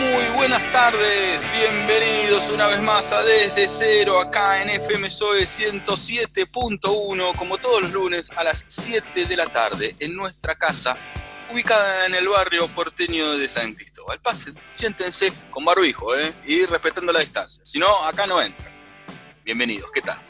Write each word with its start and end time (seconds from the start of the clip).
muy 0.00 0.24
buenas 0.34 0.70
tardes. 0.70 1.48
Bienvenidos 1.52 2.48
una 2.48 2.66
vez 2.66 2.80
más 2.80 3.12
a 3.12 3.22
Desde 3.22 3.68
Cero 3.68 4.18
acá 4.18 4.62
en 4.62 4.70
FM 4.70 5.10
SOE 5.10 5.44
107.1, 5.44 7.36
como 7.36 7.58
todos 7.58 7.82
los 7.82 7.92
lunes 7.92 8.30
a 8.36 8.44
las 8.44 8.64
7 8.66 9.26
de 9.26 9.36
la 9.36 9.46
tarde 9.46 9.94
en 9.98 10.16
nuestra 10.16 10.54
casa, 10.54 10.96
ubicada 11.52 12.06
en 12.06 12.14
el 12.14 12.28
barrio 12.28 12.66
porteño 12.68 13.36
de 13.36 13.48
San 13.48 13.74
Cristóbal. 13.74 14.20
Pasen, 14.20 14.58
siéntense 14.70 15.32
con 15.50 15.64
barbijo 15.64 16.16
¿eh? 16.16 16.32
y 16.46 16.64
respetando 16.64 17.12
la 17.12 17.20
distancia. 17.20 17.62
Si 17.64 17.78
no, 17.78 18.04
acá 18.04 18.26
no 18.26 18.40
entran. 18.40 18.72
Bienvenidos, 19.44 19.90
¿qué 19.92 20.00
tal? 20.00 20.20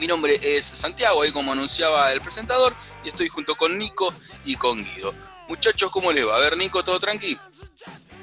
Mi 0.00 0.06
nombre 0.06 0.40
es 0.42 0.64
Santiago, 0.64 1.22
ahí 1.22 1.30
como 1.30 1.52
anunciaba 1.52 2.12
el 2.12 2.20
presentador, 2.20 2.74
y 3.04 3.08
estoy 3.08 3.28
junto 3.28 3.54
con 3.54 3.76
Nico 3.76 4.14
y 4.44 4.56
con 4.56 4.82
Guido. 4.82 5.14
Muchachos, 5.46 5.90
¿cómo 5.90 6.10
les 6.10 6.26
va? 6.26 6.36
A 6.36 6.40
ver, 6.40 6.56
Nico, 6.56 6.82
¿todo 6.82 6.98
tranquilo? 6.98 7.40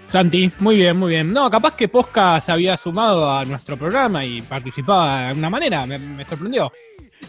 Santi, 0.07 0.51
muy 0.59 0.77
bien, 0.77 0.95
muy 0.95 1.09
bien. 1.11 1.33
No, 1.33 1.49
capaz 1.51 1.75
que 1.75 1.89
Posca 1.89 2.39
se 2.39 2.51
había 2.51 2.77
sumado 2.77 3.29
a 3.29 3.43
nuestro 3.43 3.77
programa 3.77 4.23
y 4.23 4.41
participaba 4.41 5.19
de 5.19 5.25
alguna 5.27 5.49
manera, 5.49 5.85
me, 5.85 6.23
sorprendió. 6.23 6.71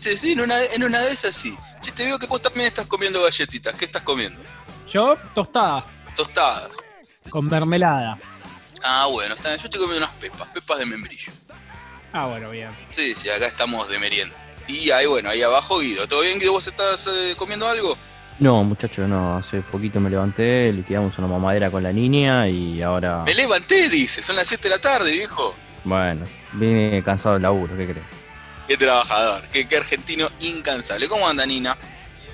Sí, 0.01 0.33
en 0.33 0.41
una, 0.41 0.63
en 0.65 0.85
una 0.85 1.01
de 1.01 1.13
esas 1.13 1.35
sí. 1.35 1.57
Yo 1.83 1.93
te 1.93 2.05
veo 2.05 2.19
que 2.19 2.27
vos 2.27 2.41
también 2.41 2.67
estás 2.67 2.87
comiendo 2.87 3.23
galletitas. 3.23 3.75
¿Qué 3.75 3.87
estás 3.87 4.03
comiendo? 4.03 4.41
Yo, 4.89 5.17
tostadas. 5.35 5.85
Tostadas. 6.15 6.71
Con 7.31 7.47
mermelada. 7.49 8.19
Ah, 8.85 9.07
bueno, 9.11 9.35
yo 9.43 9.51
estoy 9.51 9.81
comiendo 9.81 10.07
unas 10.07 10.15
pepas, 10.17 10.49
pepas 10.49 10.79
de 10.79 10.87
membrillo. 10.87 11.33
Ah, 12.13 12.27
bueno, 12.27 12.51
bien. 12.51 12.71
Sí, 12.91 13.15
sí, 13.15 13.29
acá 13.29 13.47
estamos 13.47 13.89
de 13.89 13.99
merienda. 13.99 14.37
Y 14.69 14.91
ahí, 14.91 15.07
bueno, 15.07 15.31
ahí 15.31 15.43
abajo 15.43 15.81
Guido. 15.81 16.07
¿Todo 16.07 16.21
bien, 16.21 16.39
Guido? 16.39 16.53
¿Vos 16.53 16.67
estás 16.67 17.09
eh, 17.09 17.35
comiendo 17.37 17.67
algo? 17.67 17.97
No, 18.41 18.63
muchacho, 18.63 19.09
no. 19.09 19.37
Hace 19.37 19.63
poquito 19.63 19.99
me 19.99 20.11
levanté, 20.11 20.73
liquidamos 20.73 21.19
una 21.19 21.27
mamadera 21.27 21.71
con 21.71 21.83
la 21.83 21.93
niña 21.93 22.49
y 22.49 22.81
ahora. 22.83 23.25
Me 23.25 23.35
levanté, 23.35 23.89
dice. 23.89 24.23
Son 24.23 24.37
las 24.37 24.47
7 24.47 24.69
de 24.69 24.75
la 24.77 24.81
tarde, 24.81 25.11
viejo. 25.11 25.55
Bueno, 25.85 26.25
vine 26.53 27.03
cansado 27.05 27.35
del 27.35 27.43
laburo, 27.43 27.77
¿qué 27.77 27.87
crees? 27.87 28.07
Qué 28.69 28.77
trabajador, 28.77 29.43
qué, 29.53 29.67
argentino 29.77 30.29
incansable. 30.41 31.09
¿Cómo 31.09 31.27
anda, 31.27 31.45
Nina? 31.47 31.77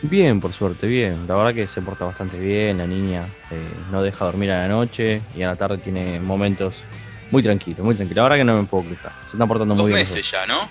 Bien, 0.02 0.40
por 0.40 0.52
suerte, 0.52 0.86
bien. 0.86 1.26
La 1.26 1.36
verdad 1.36 1.54
que 1.54 1.66
se 1.68 1.80
porta 1.80 2.04
bastante 2.04 2.38
bien. 2.38 2.78
La 2.78 2.86
niña 2.86 3.26
eh, 3.50 3.66
no 3.90 4.02
deja 4.02 4.26
dormir 4.26 4.50
a 4.50 4.58
la 4.58 4.68
noche 4.68 5.22
y 5.34 5.42
a 5.42 5.46
la 5.46 5.56
tarde 5.56 5.78
tiene 5.78 6.20
momentos 6.20 6.84
muy 7.30 7.42
tranquilos, 7.42 7.80
muy 7.80 7.94
tranquilos. 7.94 8.16
La 8.16 8.22
verdad 8.24 8.36
que 8.36 8.44
no 8.44 8.60
me 8.60 8.64
puedo 8.64 8.86
quejar. 8.86 9.12
Se 9.24 9.36
está 9.36 9.46
portando 9.46 9.74
muy 9.74 9.86
bien. 9.86 10.00
Dos 10.00 10.10
meses 10.10 10.30
ya, 10.30 10.44
¿no? 10.46 10.68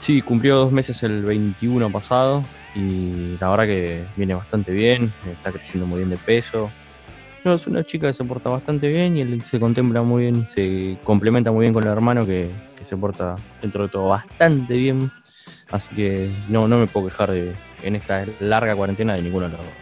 Sí, 0.00 0.22
cumplió 0.22 0.56
dos 0.56 0.72
meses 0.72 1.00
el 1.04 1.22
21 1.22 1.90
pasado 1.90 2.42
y 2.74 3.36
la 3.40 3.50
verdad 3.50 3.66
que 3.66 4.04
viene 4.16 4.34
bastante 4.34 4.72
bien, 4.72 5.12
está 5.30 5.52
creciendo 5.52 5.86
muy 5.86 5.98
bien 5.98 6.10
de 6.10 6.16
peso. 6.16 6.70
No, 7.44 7.54
es 7.54 7.66
una 7.66 7.84
chica 7.84 8.08
que 8.08 8.12
se 8.12 8.24
porta 8.24 8.50
bastante 8.50 8.88
bien 8.88 9.16
y 9.16 9.20
él 9.20 9.42
se 9.42 9.60
contempla 9.60 10.02
muy 10.02 10.24
bien, 10.24 10.48
se 10.48 10.98
complementa 11.04 11.50
muy 11.50 11.62
bien 11.62 11.72
con 11.72 11.84
el 11.84 11.90
hermano 11.90 12.26
que, 12.26 12.50
se 12.80 12.96
porta 12.96 13.36
dentro 13.60 13.84
de 13.84 13.88
todo 13.88 14.06
bastante 14.06 14.74
bien. 14.74 15.10
Así 15.70 15.94
que 15.94 16.30
no, 16.48 16.68
no 16.68 16.78
me 16.78 16.86
puedo 16.86 17.08
quejar 17.08 17.30
de, 17.30 17.52
en 17.82 17.96
esta 17.96 18.24
larga 18.40 18.74
cuarentena 18.74 19.14
de 19.14 19.22
ninguno 19.22 19.46
de 19.46 19.52
los 19.52 19.60
dos. 19.60 19.74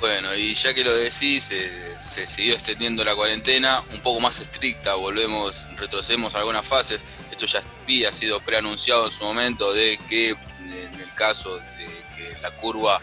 Bueno, 0.00 0.32
y 0.34 0.54
ya 0.54 0.72
que 0.74 0.84
lo 0.84 0.94
decís, 0.94 1.50
eh, 1.50 1.94
se 1.98 2.26
siguió 2.26 2.54
extendiendo 2.54 3.02
la 3.02 3.16
cuarentena, 3.16 3.82
un 3.92 4.00
poco 4.00 4.20
más 4.20 4.38
estricta, 4.40 4.94
volvemos, 4.94 5.66
retrocedemos 5.76 6.34
algunas 6.36 6.64
fases. 6.64 7.00
Esto 7.32 7.46
ya 7.46 7.62
había 7.82 8.12
sido 8.12 8.38
preanunciado 8.40 9.06
en 9.06 9.10
su 9.10 9.24
momento 9.24 9.72
de 9.72 9.98
que 10.08 10.36
en 10.60 10.94
el 10.94 11.14
caso 11.14 11.56
de 11.56 11.86
que 12.16 12.36
la 12.42 12.50
curva 12.52 13.00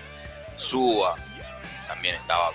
suba, 0.57 1.16
también 1.88 2.16
estaba 2.16 2.51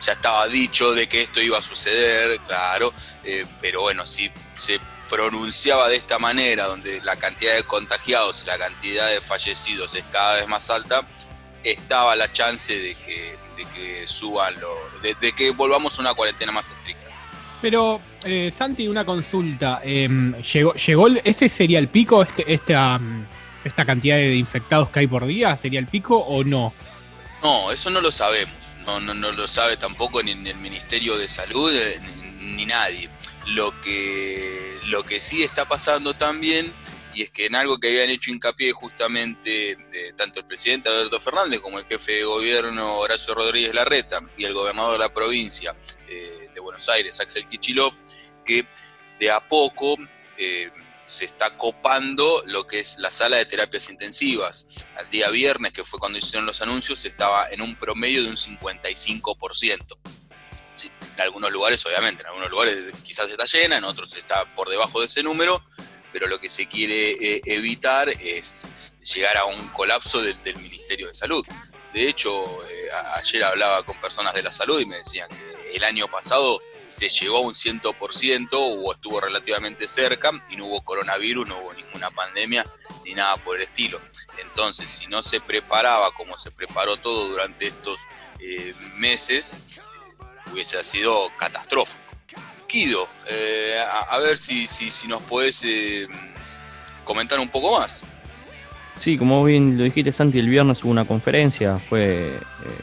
ya 0.00 0.12
estaba 0.12 0.46
dicho 0.48 0.92
de 0.92 1.08
que 1.08 1.22
esto 1.22 1.40
iba 1.40 1.58
a 1.58 1.62
suceder, 1.62 2.38
claro, 2.40 2.92
eh, 3.24 3.46
pero 3.60 3.82
bueno, 3.82 4.06
si 4.06 4.30
se 4.58 4.78
pronunciaba 5.08 5.88
de 5.88 5.96
esta 5.96 6.18
manera, 6.18 6.66
donde 6.66 7.00
la 7.02 7.16
cantidad 7.16 7.54
de 7.54 7.64
contagiados 7.64 8.44
la 8.46 8.58
cantidad 8.58 9.08
de 9.08 9.20
fallecidos 9.20 9.94
es 9.94 10.04
cada 10.10 10.34
vez 10.34 10.48
más 10.48 10.68
alta, 10.70 11.06
estaba 11.62 12.14
la 12.16 12.30
chance 12.32 12.76
de 12.76 12.94
que, 12.96 13.36
de 13.56 13.64
que 13.66 14.06
suban, 14.06 14.60
lo, 14.60 14.76
de, 15.00 15.32
que 15.32 15.50
volvamos 15.50 15.98
a 15.98 16.02
una 16.02 16.14
cuarentena 16.14 16.52
más 16.52 16.70
estricta. 16.70 17.13
Pero, 17.64 17.98
eh, 18.24 18.52
Santi, 18.54 18.86
una 18.88 19.06
consulta. 19.06 19.80
Em, 19.82 20.34
¿llegó, 20.42 20.74
¿Llegó 20.74 21.08
ese 21.08 21.48
sería 21.48 21.78
el 21.78 21.88
pico, 21.88 22.22
este, 22.22 22.52
esta, 22.52 23.00
esta 23.64 23.86
cantidad 23.86 24.16
de 24.16 24.34
infectados 24.34 24.90
que 24.90 24.98
hay 24.98 25.06
por 25.06 25.24
día? 25.24 25.56
¿Sería 25.56 25.80
el 25.80 25.86
pico 25.86 26.18
o 26.18 26.44
no? 26.44 26.74
No, 27.42 27.72
eso 27.72 27.88
no 27.88 28.02
lo 28.02 28.10
sabemos. 28.10 28.52
No, 28.84 29.00
no, 29.00 29.32
lo 29.32 29.46
sabe 29.46 29.78
tampoco 29.78 30.22
ni 30.22 30.32
el 30.32 30.56
Ministerio 30.56 31.16
de 31.16 31.26
Salud 31.26 31.74
eh, 31.74 31.98
ni, 32.38 32.66
nadie. 32.66 33.08
Lo 33.54 33.80
que, 33.80 34.76
lo 34.88 35.02
que 35.02 35.18
sí 35.18 35.42
está 35.42 35.66
pasando 35.66 36.12
también 36.12 36.70
y 37.14 37.22
es 37.22 37.30
que 37.30 37.46
en 37.46 37.54
algo 37.54 37.78
que 37.78 37.88
habían 37.88 38.10
hecho 38.10 38.30
hincapié 38.30 38.72
justamente 38.72 39.78
tanto 40.16 40.40
el 40.40 40.46
presidente 40.46 40.90
Alberto 40.90 41.18
Fernández 41.18 41.60
como 41.60 41.78
el 41.78 41.86
jefe 41.86 42.12
de 42.12 42.24
gobierno 42.24 42.98
Horacio 42.98 43.34
Rodríguez 43.34 43.72
Larreta 43.72 44.20
y 44.36 44.44
el 44.44 44.52
gobernador 44.52 44.94
de 44.94 44.98
la 44.98 45.14
provincia 45.14 45.76
eh, 46.08 46.43
de 46.54 46.60
Buenos 46.60 46.88
Aires, 46.88 47.20
Axel 47.20 47.46
Kichilov, 47.48 47.94
que 48.44 48.66
de 49.18 49.30
a 49.30 49.46
poco 49.46 49.96
eh, 50.36 50.70
se 51.06 51.24
está 51.24 51.56
copando 51.56 52.42
lo 52.46 52.66
que 52.66 52.80
es 52.80 52.98
la 52.98 53.10
sala 53.10 53.36
de 53.36 53.46
terapias 53.46 53.90
intensivas. 53.90 54.66
Al 54.96 55.10
día 55.10 55.28
viernes, 55.28 55.72
que 55.72 55.84
fue 55.84 55.98
cuando 55.98 56.18
hicieron 56.18 56.46
los 56.46 56.62
anuncios, 56.62 57.04
estaba 57.04 57.48
en 57.50 57.60
un 57.60 57.76
promedio 57.76 58.22
de 58.22 58.28
un 58.28 58.36
55%. 58.36 59.98
en 61.16 61.20
algunos 61.20 61.52
lugares, 61.52 61.84
obviamente, 61.86 62.22
en 62.22 62.28
algunos 62.28 62.50
lugares 62.50 62.76
quizás 63.02 63.28
está 63.28 63.44
llena, 63.44 63.76
en 63.76 63.84
otros 63.84 64.14
está 64.16 64.54
por 64.54 64.68
debajo 64.68 65.00
de 65.00 65.06
ese 65.06 65.22
número, 65.22 65.62
pero 66.12 66.26
lo 66.26 66.38
que 66.38 66.48
se 66.48 66.66
quiere 66.66 67.10
eh, 67.12 67.40
evitar 67.44 68.08
es 68.08 68.70
llegar 69.02 69.36
a 69.36 69.44
un 69.44 69.68
colapso 69.68 70.22
del, 70.22 70.36
Ministerio 70.56 71.08
de 71.08 71.14
Salud. 71.14 71.44
De 71.92 72.08
hecho, 72.08 72.44
eh, 72.68 72.88
ayer 73.16 73.44
hablaba 73.44 73.84
con 73.84 74.00
personas 74.00 74.34
de 74.34 74.42
la 74.42 74.52
salud 74.52 74.80
y 74.80 74.86
me 74.86 74.96
decían 74.96 75.28
que 75.28 75.53
el 75.74 75.84
año 75.84 76.08
pasado 76.08 76.60
se 76.86 77.08
llegó 77.08 77.38
a 77.38 77.40
un 77.40 77.52
100% 77.54 78.48
o 78.52 78.92
estuvo 78.92 79.20
relativamente 79.20 79.88
cerca 79.88 80.30
y 80.50 80.56
no 80.56 80.66
hubo 80.66 80.80
coronavirus, 80.82 81.48
no 81.48 81.58
hubo 81.58 81.74
ninguna 81.74 82.10
pandemia 82.10 82.64
ni 83.04 83.14
nada 83.14 83.36
por 83.38 83.56
el 83.56 83.62
estilo. 83.62 84.00
Entonces, 84.40 84.90
si 84.90 85.06
no 85.06 85.22
se 85.22 85.40
preparaba 85.40 86.12
como 86.12 86.36
se 86.38 86.50
preparó 86.50 86.96
todo 86.96 87.28
durante 87.28 87.66
estos 87.66 88.00
eh, 88.40 88.74
meses, 88.96 89.80
hubiese 90.52 90.82
sido 90.82 91.30
catastrófico. 91.38 92.14
Eh, 93.28 93.78
a, 94.10 94.18
ver 94.18 94.36
si, 94.36 94.66
si, 94.66 95.06
nos 95.06 95.22
podés 95.22 95.62
eh, 95.64 96.08
comentar 97.04 97.38
un 97.38 97.48
poco 97.48 97.78
más. 97.78 98.00
Sí, 98.98 99.16
como 99.16 99.44
bien 99.44 99.78
lo 99.78 99.84
dijiste 99.84 100.10
Santi, 100.10 100.40
el 100.40 100.48
viernes 100.48 100.82
hubo 100.82 100.90
una 100.90 101.04
conferencia, 101.04 101.78
fue 101.78 102.34
eh, 102.34 102.40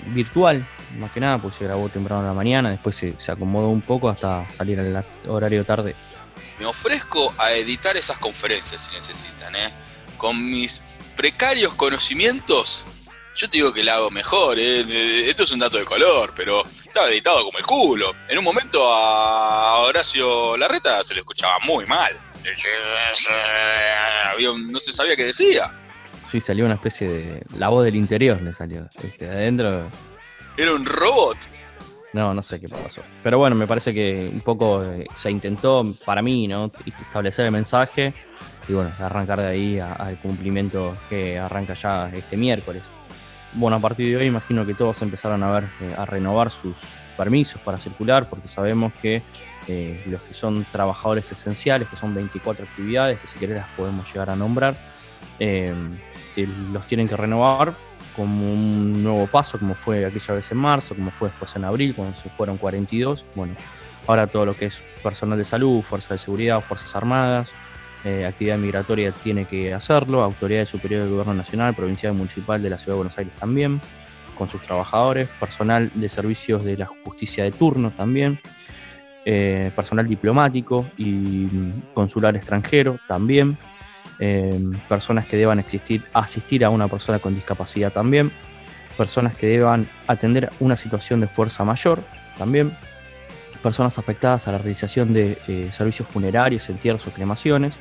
virtual, 0.07 0.65
más 0.97 1.11
que 1.11 1.19
nada, 1.19 1.37
pues 1.37 1.55
se 1.55 1.65
grabó 1.65 1.89
temprano 1.89 2.21
en 2.21 2.27
la 2.27 2.33
mañana, 2.33 2.69
después 2.69 2.95
se, 2.95 3.31
acomodó 3.31 3.69
un 3.69 3.81
poco 3.81 4.09
hasta 4.09 4.49
salir 4.51 4.79
al 4.79 5.05
horario 5.27 5.63
tarde. 5.63 5.95
Me 6.59 6.65
ofrezco 6.65 7.33
a 7.37 7.51
editar 7.53 7.97
esas 7.97 8.17
conferencias 8.17 8.83
si 8.83 8.95
necesitan, 8.95 9.55
¿eh? 9.55 9.71
Con 10.17 10.49
mis 10.49 10.81
precarios 11.15 11.73
conocimientos, 11.73 12.85
yo 13.35 13.49
te 13.49 13.57
digo 13.57 13.73
que 13.73 13.83
la 13.83 13.95
hago 13.95 14.11
mejor, 14.11 14.59
¿eh? 14.59 15.29
esto 15.29 15.43
es 15.43 15.51
un 15.51 15.59
dato 15.59 15.77
de 15.77 15.85
color, 15.85 16.33
pero 16.35 16.63
estaba 16.85 17.09
editado 17.09 17.43
como 17.43 17.57
el 17.57 17.65
culo. 17.65 18.13
En 18.27 18.37
un 18.37 18.43
momento 18.43 18.83
a 18.93 19.79
Horacio 19.79 20.57
Larreta 20.57 21.03
se 21.03 21.13
le 21.13 21.21
escuchaba 21.21 21.57
muy 21.65 21.85
mal. 21.85 22.19
no 24.69 24.79
se 24.79 24.91
sabía 24.91 25.15
qué 25.15 25.25
decía. 25.25 25.71
Sí, 26.27 26.39
salió 26.39 26.65
una 26.65 26.75
especie 26.75 27.09
de. 27.09 27.43
La 27.57 27.69
voz 27.69 27.83
del 27.83 27.95
interior 27.95 28.41
le 28.41 28.53
salió. 28.53 28.87
Este, 29.03 29.27
adentro. 29.27 29.89
Era 30.61 30.75
un 30.75 30.85
robot. 30.85 31.37
No, 32.13 32.35
no 32.35 32.43
sé 32.43 32.59
qué 32.59 32.69
pasó. 32.69 33.01
Pero 33.23 33.39
bueno, 33.39 33.55
me 33.55 33.65
parece 33.65 33.95
que 33.95 34.29
un 34.31 34.41
poco 34.41 34.83
eh, 34.83 35.07
se 35.15 35.31
intentó, 35.31 35.83
para 36.05 36.21
mí, 36.21 36.47
¿no? 36.47 36.71
Establecer 36.85 37.47
el 37.47 37.51
mensaje 37.51 38.13
y 38.67 38.73
bueno, 38.73 38.91
arrancar 38.99 39.39
de 39.39 39.47
ahí 39.47 39.79
al 39.79 40.19
cumplimiento 40.19 40.95
que 41.09 41.39
arranca 41.39 41.73
ya 41.73 42.11
este 42.13 42.37
miércoles. 42.37 42.83
Bueno, 43.53 43.77
a 43.77 43.79
partir 43.79 44.07
de 44.09 44.17
hoy 44.17 44.27
imagino 44.27 44.63
que 44.63 44.75
todos 44.75 45.01
empezaron 45.01 45.41
a 45.41 45.51
ver, 45.51 45.63
eh, 45.81 45.95
a 45.97 46.05
renovar 46.05 46.51
sus 46.51 46.77
permisos 47.17 47.59
para 47.61 47.79
circular, 47.79 48.29
porque 48.29 48.47
sabemos 48.47 48.93
que 49.01 49.23
eh, 49.67 50.03
los 50.05 50.21
que 50.21 50.35
son 50.35 50.63
trabajadores 50.71 51.31
esenciales, 51.31 51.87
que 51.87 51.95
son 51.95 52.13
24 52.13 52.65
actividades, 52.65 53.19
que 53.19 53.25
si 53.25 53.39
querés 53.39 53.55
las 53.57 53.69
podemos 53.69 54.13
llegar 54.13 54.29
a 54.29 54.35
nombrar, 54.35 54.75
los 55.39 56.85
tienen 56.85 57.07
que 57.07 57.17
renovar 57.17 57.73
como 58.15 58.51
un 58.51 59.03
nuevo 59.03 59.27
paso, 59.27 59.57
como 59.59 59.75
fue 59.75 60.05
aquella 60.05 60.35
vez 60.35 60.51
en 60.51 60.57
marzo, 60.57 60.95
como 60.95 61.11
fue 61.11 61.29
después 61.29 61.55
en 61.55 61.65
abril, 61.65 61.93
cuando 61.95 62.15
se 62.15 62.29
fueron 62.29 62.57
42. 62.57 63.25
Bueno, 63.35 63.55
ahora 64.07 64.27
todo 64.27 64.45
lo 64.45 64.55
que 64.55 64.65
es 64.65 64.83
personal 65.03 65.37
de 65.37 65.45
salud, 65.45 65.81
fuerzas 65.81 66.09
de 66.09 66.17
seguridad, 66.19 66.61
fuerzas 66.61 66.95
armadas, 66.95 67.53
eh, 68.03 68.25
actividad 68.25 68.57
migratoria 68.57 69.11
tiene 69.11 69.45
que 69.45 69.73
hacerlo, 69.73 70.23
autoridades 70.23 70.69
superiores 70.69 71.05
del 71.05 71.11
gobierno 71.11 71.35
nacional, 71.35 71.75
provincial 71.75 72.13
y 72.13 72.17
municipal 72.17 72.61
de 72.61 72.69
la 72.69 72.77
ciudad 72.77 72.93
de 72.93 72.97
Buenos 72.97 73.17
Aires 73.17 73.35
también, 73.35 73.79
con 74.37 74.49
sus 74.49 74.61
trabajadores, 74.61 75.27
personal 75.39 75.91
de 75.93 76.09
servicios 76.09 76.63
de 76.63 76.77
la 76.77 76.87
justicia 76.87 77.43
de 77.43 77.51
turno 77.51 77.91
también, 77.91 78.39
eh, 79.23 79.71
personal 79.75 80.07
diplomático 80.07 80.85
y 80.97 81.47
consular 81.93 82.35
extranjero 82.35 82.97
también. 83.07 83.55
Em, 84.23 84.73
personas 84.87 85.25
que 85.25 85.35
deban 85.35 85.57
existir, 85.57 86.03
asistir 86.13 86.63
a 86.63 86.69
una 86.69 86.87
persona 86.87 87.17
con 87.17 87.33
discapacidad 87.33 87.91
también, 87.91 88.31
personas 88.95 89.33
que 89.33 89.47
deban 89.47 89.87
atender 90.05 90.51
una 90.59 90.75
situación 90.75 91.21
de 91.21 91.27
fuerza 91.27 91.65
mayor 91.65 92.03
también, 92.37 92.71
personas 93.63 93.97
afectadas 93.97 94.47
a 94.47 94.51
la 94.51 94.59
realización 94.59 95.11
de 95.11 95.39
eh, 95.47 95.71
servicios 95.73 96.07
funerarios, 96.07 96.69
entierros 96.69 97.07
o 97.07 97.09
cremaciones, 97.09 97.77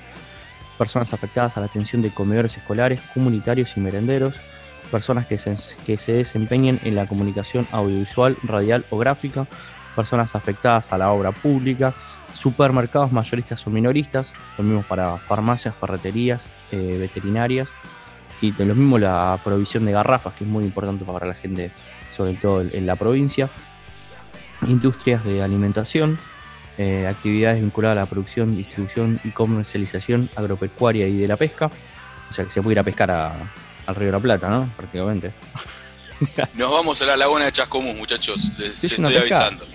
personas 0.79 1.13
afectadas 1.13 1.59
a 1.59 1.61
la 1.61 1.67
atención 1.67 2.01
de 2.01 2.09
comedores 2.09 2.57
escolares, 2.57 3.03
comunitarios 3.13 3.77
y 3.77 3.81
merenderos, 3.81 4.41
personas 4.91 5.27
que 5.27 5.39
que 5.85 5.99
se 5.99 6.13
desempeñen 6.15 6.81
en 6.85 6.95
la 6.95 7.05
comunicación 7.05 7.67
audiovisual, 7.71 8.35
radial 8.45 8.87
o 8.89 8.97
gráfica, 8.97 9.47
personas 9.95 10.35
afectadas 10.35 10.93
a 10.93 10.99
la 10.99 11.11
obra 11.11 11.33
pública, 11.33 11.95
supermercados 12.35 13.13
mayoristas 13.13 13.67
o 13.67 13.71
minoristas, 13.71 14.33
lo 14.57 14.65
mismo 14.65 14.83
para 14.83 15.19
farmacias, 15.19 15.75
ferreterías, 15.75 16.47
eh, 16.73 16.97
veterinarias 16.99 17.69
y 18.41 18.53
lo 18.53 18.75
mismo 18.75 18.99
la 18.99 19.39
provisión 19.43 19.85
de 19.85 19.93
garrafas, 19.93 20.35
que 20.35 20.45
es 20.45 20.51
muy 20.51 20.65
importante 20.65 21.05
para 21.05 21.27
la 21.27 21.35
gente, 21.35 21.71
sobre 22.17 22.35
todo 22.35 22.63
en 22.63 22.87
la 22.87 22.97
provincia, 22.97 23.49
industrias 24.67 25.25
de 25.25 25.43
alimentación, 25.43 26.19
eh, 26.79 27.07
actividades 27.07 27.61
vinculadas 27.61 27.99
a 27.99 28.01
la 28.01 28.07
producción, 28.07 28.55
distribución 28.55 29.21
y 29.25 29.31
comercialización 29.31 30.31
agropecuaria 30.37 31.07
y 31.07 31.19
de 31.19 31.29
la 31.29 31.37
pesca, 31.37 31.71
o 32.31 32.33
sea 32.33 32.45
que 32.45 32.51
se 32.51 32.63
puede 32.63 32.75
ir 32.75 32.79
a 32.79 32.85
pescar 32.85 33.11
al 33.11 33.95
Río 33.95 34.07
de 34.07 34.13
la 34.13 34.21
Plata, 34.21 34.49
¿no? 34.49 34.71
Prácticamente. 34.77 35.33
Nos 36.55 36.71
vamos 36.71 37.03
a 37.03 37.07
la 37.07 37.17
laguna 37.17 37.47
de 37.47 37.53
Chascomús, 37.53 37.97
muchachos, 37.97 38.53
les 38.59 38.85
estoy 38.85 39.17
avisando 39.17 39.67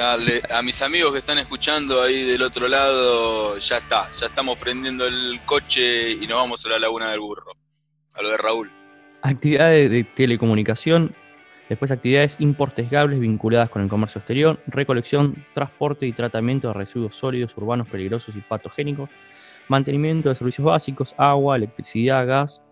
a 0.00 0.62
mis 0.62 0.80
amigos 0.82 1.12
que 1.12 1.18
están 1.18 1.38
escuchando 1.38 2.00
ahí 2.02 2.22
del 2.22 2.42
otro 2.42 2.68
lado, 2.68 3.58
ya 3.58 3.78
está, 3.78 4.08
ya 4.12 4.26
estamos 4.26 4.56
prendiendo 4.56 5.04
el 5.06 5.40
coche 5.44 6.12
y 6.12 6.26
nos 6.28 6.38
vamos 6.38 6.64
a 6.64 6.68
la 6.68 6.78
Laguna 6.78 7.10
del 7.10 7.18
Burro, 7.18 7.52
a 8.14 8.22
lo 8.22 8.28
de 8.28 8.36
Raúl. 8.36 8.70
Actividades 9.22 9.90
de 9.90 10.04
telecomunicación, 10.04 11.16
después 11.68 11.90
actividades 11.90 12.36
importesgables 12.38 13.18
vinculadas 13.18 13.70
con 13.70 13.82
el 13.82 13.88
comercio 13.88 14.20
exterior, 14.20 14.62
recolección, 14.68 15.44
transporte 15.52 16.06
y 16.06 16.12
tratamiento 16.12 16.68
de 16.68 16.74
residuos 16.74 17.16
sólidos, 17.16 17.56
urbanos, 17.56 17.88
peligrosos 17.88 18.36
y 18.36 18.40
patogénicos, 18.40 19.10
mantenimiento 19.66 20.28
de 20.28 20.36
servicios 20.36 20.64
básicos, 20.64 21.12
agua, 21.18 21.56
electricidad, 21.56 22.24
gas, 22.24 22.62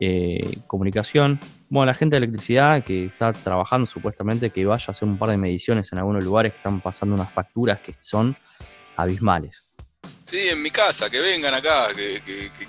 eh, 0.00 0.58
comunicación. 0.66 1.40
Bueno, 1.68 1.86
la 1.86 1.94
gente 1.94 2.16
de 2.16 2.24
electricidad 2.24 2.84
que 2.84 3.06
está 3.06 3.32
trabajando 3.32 3.86
supuestamente 3.86 4.50
que 4.50 4.64
vaya 4.64 4.84
a 4.88 4.90
hacer 4.90 5.08
un 5.08 5.18
par 5.18 5.30
de 5.30 5.36
mediciones 5.36 5.92
en 5.92 5.98
algunos 5.98 6.24
lugares 6.24 6.52
que 6.52 6.58
están 6.58 6.80
pasando 6.80 7.14
unas 7.14 7.32
facturas 7.32 7.80
que 7.80 7.94
son 7.98 8.36
abismales. 8.96 9.68
Sí, 10.24 10.48
en 10.48 10.62
mi 10.62 10.70
casa, 10.70 11.08
que 11.08 11.20
vengan 11.20 11.54
acá, 11.54 11.88
que, 11.94 12.20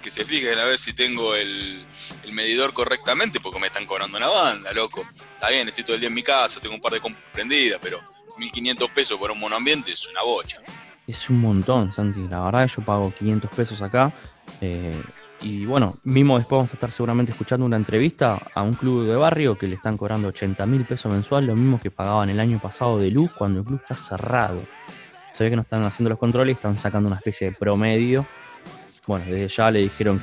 se 0.10 0.26
fijen 0.26 0.58
a 0.58 0.64
ver 0.64 0.80
si 0.80 0.94
tengo 0.94 1.36
el, 1.36 1.86
medidor 2.32 2.74
correctamente, 2.74 3.40
porque 3.40 3.60
me 3.60 3.68
están 3.68 3.86
cobrando 3.86 4.18
una 4.18 4.28
banda, 4.28 4.72
loco. 4.74 5.06
Está 5.34 5.50
bien, 5.50 5.68
estoy 5.68 5.84
todo 5.84 5.96
el 5.96 6.00
día 6.00 6.08
en 6.08 6.16
mi 6.16 6.24
casa, 6.24 6.60
tengo 6.60 6.76
un 6.76 6.82
par 6.82 6.94
de 6.94 7.02
comprendidas, 7.02 7.80
pero 7.82 8.00
1.500 8.38 8.94
pesos 8.94 9.18
por 9.18 9.32
un 9.32 9.40
monoambiente 9.40 9.92
es 9.92 10.08
una 10.08 10.24
bocha. 10.24 10.62
Es 11.06 11.30
un 11.30 11.42
montón, 11.42 11.92
Santi. 11.92 12.28
La 12.30 12.46
verdad, 12.46 12.68
yo 12.68 12.82
pago 12.84 13.14
500 13.14 13.52
pesos 13.52 13.82
acá. 13.82 14.14
Eh, 14.62 15.02
y 15.42 15.66
bueno, 15.66 15.96
mismo 16.04 16.38
después 16.38 16.58
vamos 16.58 16.72
a 16.72 16.74
estar 16.74 16.92
seguramente 16.92 17.32
escuchando 17.32 17.66
una 17.66 17.78
entrevista 17.78 18.40
a 18.54 18.62
un 18.62 18.74
club 18.74 19.06
de 19.06 19.16
barrio 19.16 19.58
que 19.58 19.68
le 19.68 19.76
están 19.76 19.96
cobrando 19.96 20.28
80 20.28 20.66
mil 20.66 20.84
pesos 20.86 21.12
mensual, 21.12 21.46
lo 21.46 21.56
mismo 21.56 21.80
que 21.80 21.92
pagaban 21.92 22.30
el 22.30 22.40
año 22.40 22.60
pasado 22.60 22.98
de 22.98 23.10
luz 23.10 23.32
cuando 23.38 23.60
el 23.60 23.66
club 23.66 23.80
está 23.82 23.96
cerrado. 23.96 24.62
Se 25.32 25.46
ve 25.46 25.50
que 25.50 25.56
no 25.56 25.62
están 25.62 25.84
haciendo 25.84 26.10
los 26.10 26.20
controles, 26.20 26.58
están 26.58 26.78
sacando 26.78 27.08
una 27.08 27.16
especie 27.16 27.52
de 27.52 27.56
promedio. 27.56 28.26
Bueno, 29.08 29.26
desde 29.30 29.48
ya 29.48 29.72
le 29.72 29.80
dijeron 29.80 30.22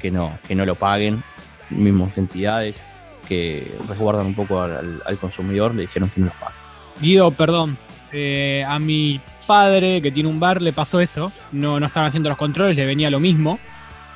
que, 0.00 0.10
no, 0.10 0.36
que 0.46 0.54
no 0.56 0.66
lo 0.66 0.74
paguen, 0.74 1.22
mismos 1.70 2.18
entidades 2.18 2.82
que 3.28 3.72
resguardan 3.88 4.26
un 4.26 4.34
poco 4.34 4.60
al, 4.60 5.00
consumidor, 5.20 5.74
le 5.74 5.82
dijeron 5.82 6.10
que 6.10 6.20
no 6.20 6.26
lo 6.26 6.32
paguen. 6.32 6.56
Guido, 7.00 7.30
perdón, 7.30 7.78
eh, 8.12 8.64
a 8.66 8.80
mi 8.80 9.20
padre 9.46 10.02
que 10.02 10.10
tiene 10.10 10.28
un 10.28 10.40
bar 10.40 10.60
le 10.60 10.72
pasó 10.72 11.00
eso, 11.00 11.30
no, 11.52 11.78
no 11.78 11.86
estaban 11.86 12.08
haciendo 12.08 12.28
los 12.28 12.38
controles, 12.38 12.76
le 12.76 12.84
venía 12.84 13.10
lo 13.10 13.20
mismo 13.20 13.60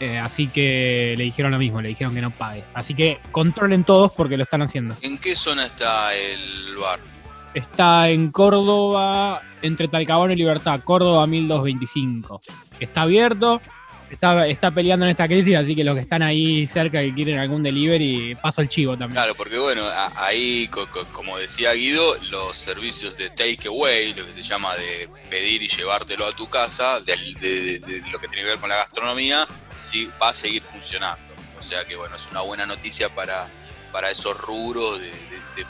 eh, 0.00 0.18
así 0.18 0.48
que 0.48 1.14
le 1.16 1.24
dijeron 1.24 1.50
lo 1.50 1.58
mismo, 1.58 1.80
le 1.80 1.88
dijeron 1.88 2.14
que 2.14 2.20
no 2.20 2.30
pague. 2.30 2.62
Así 2.74 2.94
que 2.94 3.18
controlen 3.32 3.84
todos 3.84 4.12
porque 4.14 4.36
lo 4.36 4.44
están 4.44 4.62
haciendo. 4.62 4.94
¿En 5.02 5.18
qué 5.18 5.34
zona 5.34 5.66
está 5.66 6.14
el 6.14 6.76
bar? 6.76 7.00
Está 7.54 8.08
en 8.10 8.30
Córdoba, 8.30 9.42
entre 9.62 9.88
Talcahuano 9.88 10.32
y 10.32 10.36
Libertad, 10.36 10.80
Córdoba 10.84 11.26
1225. 11.26 12.40
Está 12.78 13.02
abierto, 13.02 13.60
está, 14.10 14.46
está 14.46 14.70
peleando 14.70 15.06
en 15.06 15.10
esta 15.10 15.26
crisis, 15.26 15.56
así 15.56 15.74
que 15.74 15.82
los 15.82 15.96
que 15.96 16.02
están 16.02 16.22
ahí 16.22 16.66
cerca 16.68 17.02
y 17.02 17.12
quieren 17.12 17.38
algún 17.38 17.62
delivery, 17.62 18.36
paso 18.40 18.60
el 18.60 18.69
chivo 18.69 18.93
también. 18.93 19.12
Claro, 19.12 19.34
porque 19.34 19.58
bueno, 19.58 19.82
ahí, 20.17 20.70
como 21.12 21.38
decía 21.38 21.72
Guido, 21.72 22.17
los 22.31 22.56
servicios 22.56 23.17
de 23.17 23.31
takeaway, 23.31 24.14
lo 24.14 24.26
que 24.26 24.34
se 24.34 24.43
llama 24.43 24.76
de 24.76 25.08
pedir 25.28 25.62
y 25.62 25.69
llevártelo 25.69 26.26
a 26.26 26.36
tu 26.36 26.48
casa, 26.48 27.00
de 27.00 27.81
lo 28.12 28.20
que 28.20 28.28
tiene 28.28 28.43
que 28.43 28.50
ver 28.50 28.58
con 28.58 28.69
la 28.69 28.76
gastronomía, 28.76 29.48
sí 29.81 30.11
va 30.20 30.31
a 30.31 30.32
seguir 30.32 30.63
funcionando. 30.63 31.35
O 31.58 31.63
sea 31.63 31.85
que 31.85 31.97
bueno, 31.97 32.17
es 32.17 32.27
una 32.31 32.41
buena 32.41 32.67
noticia 32.67 33.08
para, 33.15 33.49
para 33.93 34.11
esos 34.11 34.39
rubros 34.39 35.01
de, 35.01 35.13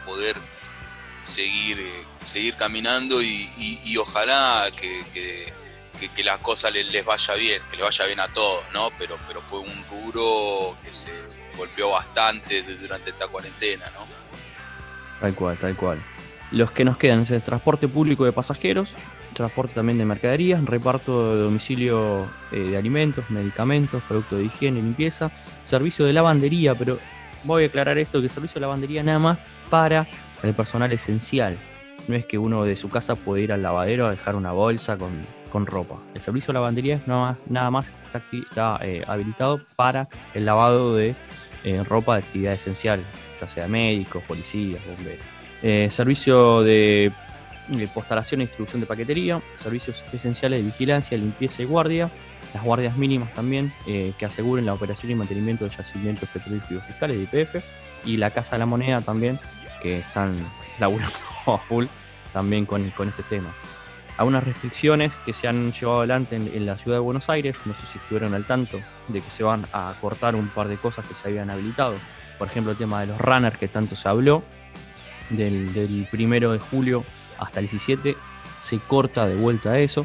poder 0.04 0.36
seguir, 1.22 1.80
eh, 1.80 2.04
seguir 2.22 2.54
caminando 2.56 3.22
y, 3.22 3.96
ojalá 3.98 4.70
que, 4.76 5.02
que, 5.14 6.22
las 6.22 6.38
cosas 6.40 6.74
les, 6.74 7.04
vaya 7.04 7.34
bien, 7.34 7.62
que 7.70 7.76
les 7.76 7.84
vaya 7.84 8.04
bien 8.04 8.20
a 8.20 8.28
todos, 8.28 8.64
¿no? 8.74 8.90
Pero, 8.98 9.18
pero 9.26 9.40
fue 9.40 9.60
un 9.60 9.84
rubro 9.90 10.76
que 10.84 10.92
se 10.92 11.10
golpeó 11.56 11.90
bastante 11.90 12.62
durante 12.62 13.10
esta 13.10 13.28
cuarentena, 13.28 13.86
¿no? 13.94 14.06
Tal 15.20 15.34
cual, 15.34 15.58
tal 15.58 15.74
cual. 15.74 16.02
Los 16.50 16.70
que 16.70 16.84
nos 16.84 16.96
quedan 16.96 17.20
es 17.20 17.30
el 17.30 17.42
transporte 17.42 17.88
público 17.88 18.24
de 18.24 18.32
pasajeros, 18.32 18.94
transporte 19.34 19.74
también 19.74 19.98
de 19.98 20.06
mercaderías, 20.06 20.64
reparto 20.64 21.34
de 21.34 21.42
domicilio 21.42 22.26
eh, 22.52 22.60
de 22.60 22.76
alimentos, 22.76 23.28
medicamentos, 23.30 24.02
productos 24.08 24.38
de 24.38 24.46
higiene, 24.46 24.80
limpieza, 24.80 25.30
servicio 25.64 26.06
de 26.06 26.14
lavandería, 26.14 26.74
pero 26.74 26.98
voy 27.44 27.64
a 27.64 27.66
aclarar 27.66 27.98
esto, 27.98 28.22
que 28.22 28.28
servicio 28.30 28.54
de 28.54 28.62
lavandería 28.62 29.02
nada 29.02 29.18
más 29.18 29.38
para 29.68 30.06
el 30.42 30.54
personal 30.54 30.90
esencial. 30.92 31.56
No 32.08 32.16
es 32.16 32.24
que 32.24 32.38
uno 32.38 32.64
de 32.64 32.76
su 32.76 32.88
casa 32.88 33.14
puede 33.14 33.42
ir 33.42 33.52
al 33.52 33.62
lavadero 33.62 34.06
a 34.06 34.10
dejar 34.10 34.34
una 34.34 34.52
bolsa 34.52 34.96
con, 34.96 35.66
ropa. 35.66 35.96
El 36.14 36.20
servicio 36.20 36.48
de 36.48 36.54
lavandería 36.54 37.02
nada 37.06 37.20
más, 37.20 37.38
nada 37.48 37.70
más 37.70 37.94
está, 38.06 38.78
eh, 38.82 39.02
habilitado 39.06 39.60
para 39.76 40.08
el 40.32 40.46
lavado 40.46 40.94
de 40.94 41.14
eh, 41.64 41.82
ropa 41.84 42.14
de 42.14 42.20
actividad 42.20 42.54
esencial, 42.54 43.00
ya 43.40 43.48
sea 43.48 43.68
médicos, 43.68 44.22
policías, 44.22 44.80
bomberos. 44.86 45.37
Servicio 45.62 46.62
de 46.62 47.12
postalación 47.92 48.40
e 48.40 48.46
distribución 48.46 48.80
de 48.80 48.86
paquetería, 48.86 49.42
servicios 49.54 50.04
esenciales 50.12 50.60
de 50.60 50.66
vigilancia, 50.66 51.18
limpieza 51.18 51.62
y 51.62 51.66
guardia, 51.66 52.10
las 52.54 52.64
guardias 52.64 52.96
mínimas 52.96 53.34
también 53.34 53.72
que 53.84 54.24
aseguren 54.24 54.64
la 54.64 54.74
operación 54.74 55.12
y 55.12 55.14
mantenimiento 55.14 55.64
de 55.64 55.70
yacimientos 55.70 56.28
petrolíferos 56.28 56.84
fiscales 56.84 57.16
de 57.16 57.22
IPF, 57.24 57.64
y 58.04 58.16
la 58.16 58.30
Casa 58.30 58.56
de 58.56 58.60
la 58.60 58.66
Moneda 58.66 59.00
también, 59.00 59.38
que 59.82 59.98
están 59.98 60.34
laburando 60.78 61.14
a 61.46 61.58
full 61.58 61.86
también 62.32 62.66
con, 62.66 62.90
con 62.90 63.08
este 63.08 63.22
tema. 63.22 63.52
Algunas 64.16 64.42
restricciones 64.42 65.14
que 65.24 65.32
se 65.32 65.46
han 65.46 65.72
llevado 65.72 65.98
adelante 65.98 66.34
en, 66.34 66.50
en, 66.52 66.66
la 66.66 66.76
ciudad 66.76 66.96
de 66.96 67.00
Buenos 67.00 67.28
Aires, 67.28 67.56
no 67.64 67.74
sé 67.74 67.86
si 67.86 67.98
estuvieron 67.98 68.34
al 68.34 68.46
tanto 68.46 68.80
de 69.06 69.20
que 69.20 69.30
se 69.30 69.44
van 69.44 69.64
a 69.72 69.94
cortar 70.00 70.34
un 70.34 70.48
par 70.48 70.66
de 70.66 70.76
cosas 70.76 71.06
que 71.06 71.14
se 71.14 71.28
habían 71.28 71.50
habilitado. 71.50 71.94
Por 72.36 72.48
ejemplo, 72.48 72.72
el 72.72 72.78
tema 72.78 73.00
de 73.00 73.06
los 73.06 73.18
runners 73.18 73.58
que 73.58 73.68
tanto 73.68 73.94
se 73.94 74.08
habló, 74.08 74.42
del, 75.30 76.08
primero 76.10 76.52
de 76.52 76.58
julio 76.58 77.04
hasta 77.38 77.60
el 77.60 77.66
17 77.66 78.16
se 78.60 78.78
corta 78.80 79.26
de 79.26 79.36
vuelta 79.36 79.70
a 79.72 79.78
eso, 79.78 80.04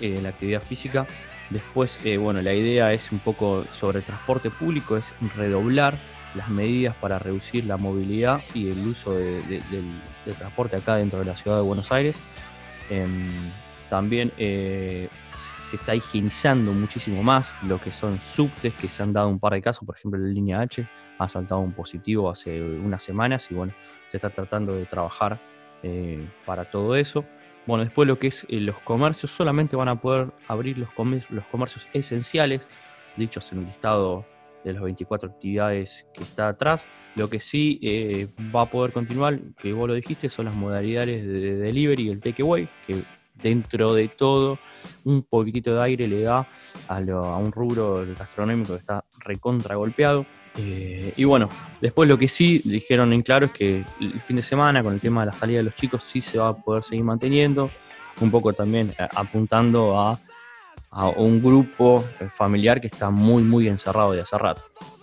eh, 0.00 0.18
la 0.22 0.30
actividad 0.30 0.62
física. 0.62 1.06
Después, 1.50 1.98
eh, 2.04 2.16
bueno, 2.16 2.40
la 2.40 2.54
idea 2.54 2.92
es 2.92 3.12
un 3.12 3.18
poco 3.18 3.64
sobre 3.72 4.00
transporte 4.00 4.50
público, 4.50 4.96
es 4.96 5.14
redoblar 5.36 5.98
las 6.34 6.48
medidas 6.48 6.94
para 6.96 7.18
reducir 7.18 7.66
la 7.66 7.76
movilidad 7.76 8.40
y 8.54 8.70
el 8.70 8.78
uso 8.86 9.12
de- 9.12 9.42
de- 9.42 9.62
del, 9.70 10.34
transporte 10.38 10.76
acá 10.76 10.94
dentro 10.96 11.18
de 11.18 11.26
la 11.26 11.36
ciudad 11.36 11.56
de 11.58 11.62
Buenos 11.62 11.92
Aires. 11.92 12.18
Em, 12.88 13.28
también 13.90 14.32
eh, 14.38 15.08
se 15.72 15.76
está 15.76 15.94
higienizando 15.94 16.70
muchísimo 16.74 17.22
más 17.22 17.54
lo 17.66 17.80
que 17.80 17.90
son 17.90 18.18
subtes, 18.20 18.74
que 18.74 18.88
se 18.88 19.02
han 19.02 19.10
dado 19.14 19.28
un 19.28 19.38
par 19.38 19.54
de 19.54 19.62
casos, 19.62 19.86
por 19.86 19.96
ejemplo, 19.96 20.20
la 20.20 20.28
línea 20.28 20.60
H 20.60 20.86
ha 21.18 21.26
saltado 21.28 21.62
un 21.62 21.72
positivo 21.72 22.28
hace 22.28 22.60
unas 22.60 23.02
semanas 23.02 23.50
y 23.50 23.54
bueno, 23.54 23.72
se 24.06 24.18
está 24.18 24.28
tratando 24.28 24.74
de 24.74 24.84
trabajar 24.84 25.40
eh, 25.82 26.28
para 26.44 26.70
todo 26.70 26.94
eso. 26.94 27.24
Bueno, 27.66 27.84
después 27.84 28.06
lo 28.06 28.18
que 28.18 28.26
es 28.26 28.44
eh, 28.50 28.60
los 28.60 28.78
comercios, 28.80 29.30
solamente 29.30 29.74
van 29.74 29.88
a 29.88 29.98
poder 29.98 30.30
abrir 30.46 30.76
los, 30.76 30.90
comer- 30.90 31.24
los 31.30 31.46
comercios 31.46 31.88
esenciales, 31.94 32.68
dichos 33.16 33.50
en 33.52 33.60
el 33.60 33.64
listado 33.64 34.26
de 34.64 34.74
las 34.74 34.82
24 34.82 35.30
actividades 35.30 36.06
que 36.12 36.22
está 36.22 36.48
atrás. 36.48 36.86
Lo 37.16 37.30
que 37.30 37.40
sí 37.40 37.80
eh, 37.82 38.28
va 38.54 38.62
a 38.62 38.66
poder 38.66 38.92
continuar, 38.92 39.38
que 39.56 39.72
vos 39.72 39.88
lo 39.88 39.94
dijiste, 39.94 40.28
son 40.28 40.44
las 40.44 40.54
modalidades 40.56 41.24
de 41.24 41.56
delivery 41.56 42.08
y 42.08 42.10
el 42.10 42.20
takeaway, 42.20 42.68
que 42.86 42.96
dentro 43.34 43.94
de 43.94 44.08
todo 44.08 44.58
un 45.04 45.22
poquitito 45.22 45.74
de 45.74 45.82
aire 45.82 46.08
le 46.08 46.22
da 46.22 46.48
a, 46.88 46.98
un 46.98 47.52
rubro 47.52 48.04
gastronómico 48.16 48.74
que 48.74 48.78
está 48.78 49.04
recontra 49.20 49.76
golpeado. 49.76 50.26
Eh, 50.56 51.14
y 51.16 51.24
bueno, 51.24 51.48
después 51.80 52.08
lo 52.08 52.18
que 52.18 52.28
sí 52.28 52.60
dijeron 52.64 53.12
en 53.12 53.22
claro 53.22 53.46
es 53.46 53.52
que 53.52 53.84
el 54.00 54.20
fin 54.20 54.36
de 54.36 54.42
semana 54.42 54.82
con 54.82 54.92
el 54.92 55.00
tema 55.00 55.22
de 55.22 55.26
la 55.26 55.32
salida 55.32 55.58
de 55.58 55.64
los 55.64 55.74
chicos 55.74 56.02
sí 56.02 56.20
se 56.20 56.38
va 56.38 56.48
a 56.48 56.56
poder 56.56 56.82
seguir 56.82 57.04
manteniendo, 57.04 57.70
un 58.20 58.30
poco 58.30 58.52
también 58.52 58.94
eh, 58.98 59.08
apuntando 59.14 59.98
a, 59.98 60.18
a 60.90 61.08
un 61.08 61.42
grupo 61.42 62.04
eh, 62.20 62.28
familiar 62.28 62.80
que 62.80 62.88
está 62.88 63.08
muy 63.08 63.42
muy 63.42 63.68
encerrado 63.68 64.12
de 64.12 64.20
hace 64.20 64.36
rato. 64.36 64.62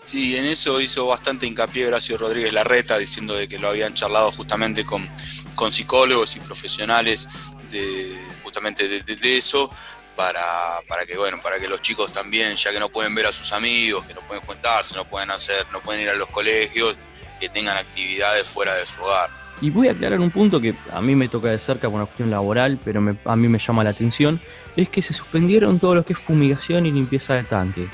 Sí, 0.09 0.35
en 0.35 0.45
eso 0.45 0.81
hizo 0.81 1.05
bastante 1.05 1.45
hincapié 1.45 1.85
Horacio 1.85 2.17
Rodríguez 2.17 2.51
Larreta, 2.51 2.97
diciendo 2.97 3.35
de 3.35 3.47
que 3.47 3.59
lo 3.59 3.69
habían 3.69 3.93
charlado 3.93 4.31
justamente 4.31 4.83
con, 4.83 5.07
con 5.53 5.71
psicólogos 5.71 6.35
y 6.35 6.39
profesionales 6.39 7.29
de 7.69 8.17
justamente 8.41 8.87
de 9.03 9.37
eso, 9.37 9.69
para, 10.15 10.41
para 10.87 11.05
que 11.05 11.15
bueno, 11.15 11.37
para 11.43 11.59
que 11.59 11.67
los 11.67 11.83
chicos 11.83 12.11
también, 12.11 12.55
ya 12.55 12.71
que 12.71 12.79
no 12.79 12.89
pueden 12.89 13.13
ver 13.13 13.27
a 13.27 13.31
sus 13.31 13.53
amigos, 13.53 14.03
que 14.05 14.15
no 14.15 14.21
pueden 14.21 14.43
juntarse, 14.43 14.95
no 14.95 15.05
pueden 15.05 15.29
hacer, 15.29 15.67
no 15.71 15.79
pueden 15.79 16.01
ir 16.01 16.09
a 16.09 16.15
los 16.15 16.27
colegios, 16.29 16.95
que 17.39 17.47
tengan 17.47 17.77
actividades 17.77 18.47
fuera 18.47 18.73
de 18.73 18.87
su 18.87 19.03
hogar. 19.03 19.29
Y 19.61 19.69
voy 19.69 19.89
a 19.89 19.91
aclarar 19.91 20.19
un 20.19 20.31
punto 20.31 20.59
que 20.59 20.73
a 20.91 21.01
mí 21.01 21.15
me 21.15 21.29
toca 21.29 21.49
de 21.49 21.59
cerca 21.59 21.87
por 21.87 21.97
una 21.97 22.05
cuestión 22.07 22.31
laboral, 22.31 22.79
pero 22.83 22.99
me- 22.99 23.17
a 23.25 23.35
mí 23.35 23.47
me 23.47 23.59
llama 23.59 23.83
la 23.83 23.91
atención, 23.91 24.41
es 24.75 24.89
que 24.89 25.03
se 25.03 25.13
suspendieron 25.13 25.77
todo 25.79 25.93
lo 25.93 26.03
que 26.03 26.13
es 26.13 26.19
fumigación 26.19 26.87
y 26.87 26.91
limpieza 26.91 27.35
de 27.35 27.43
tanque. 27.43 27.87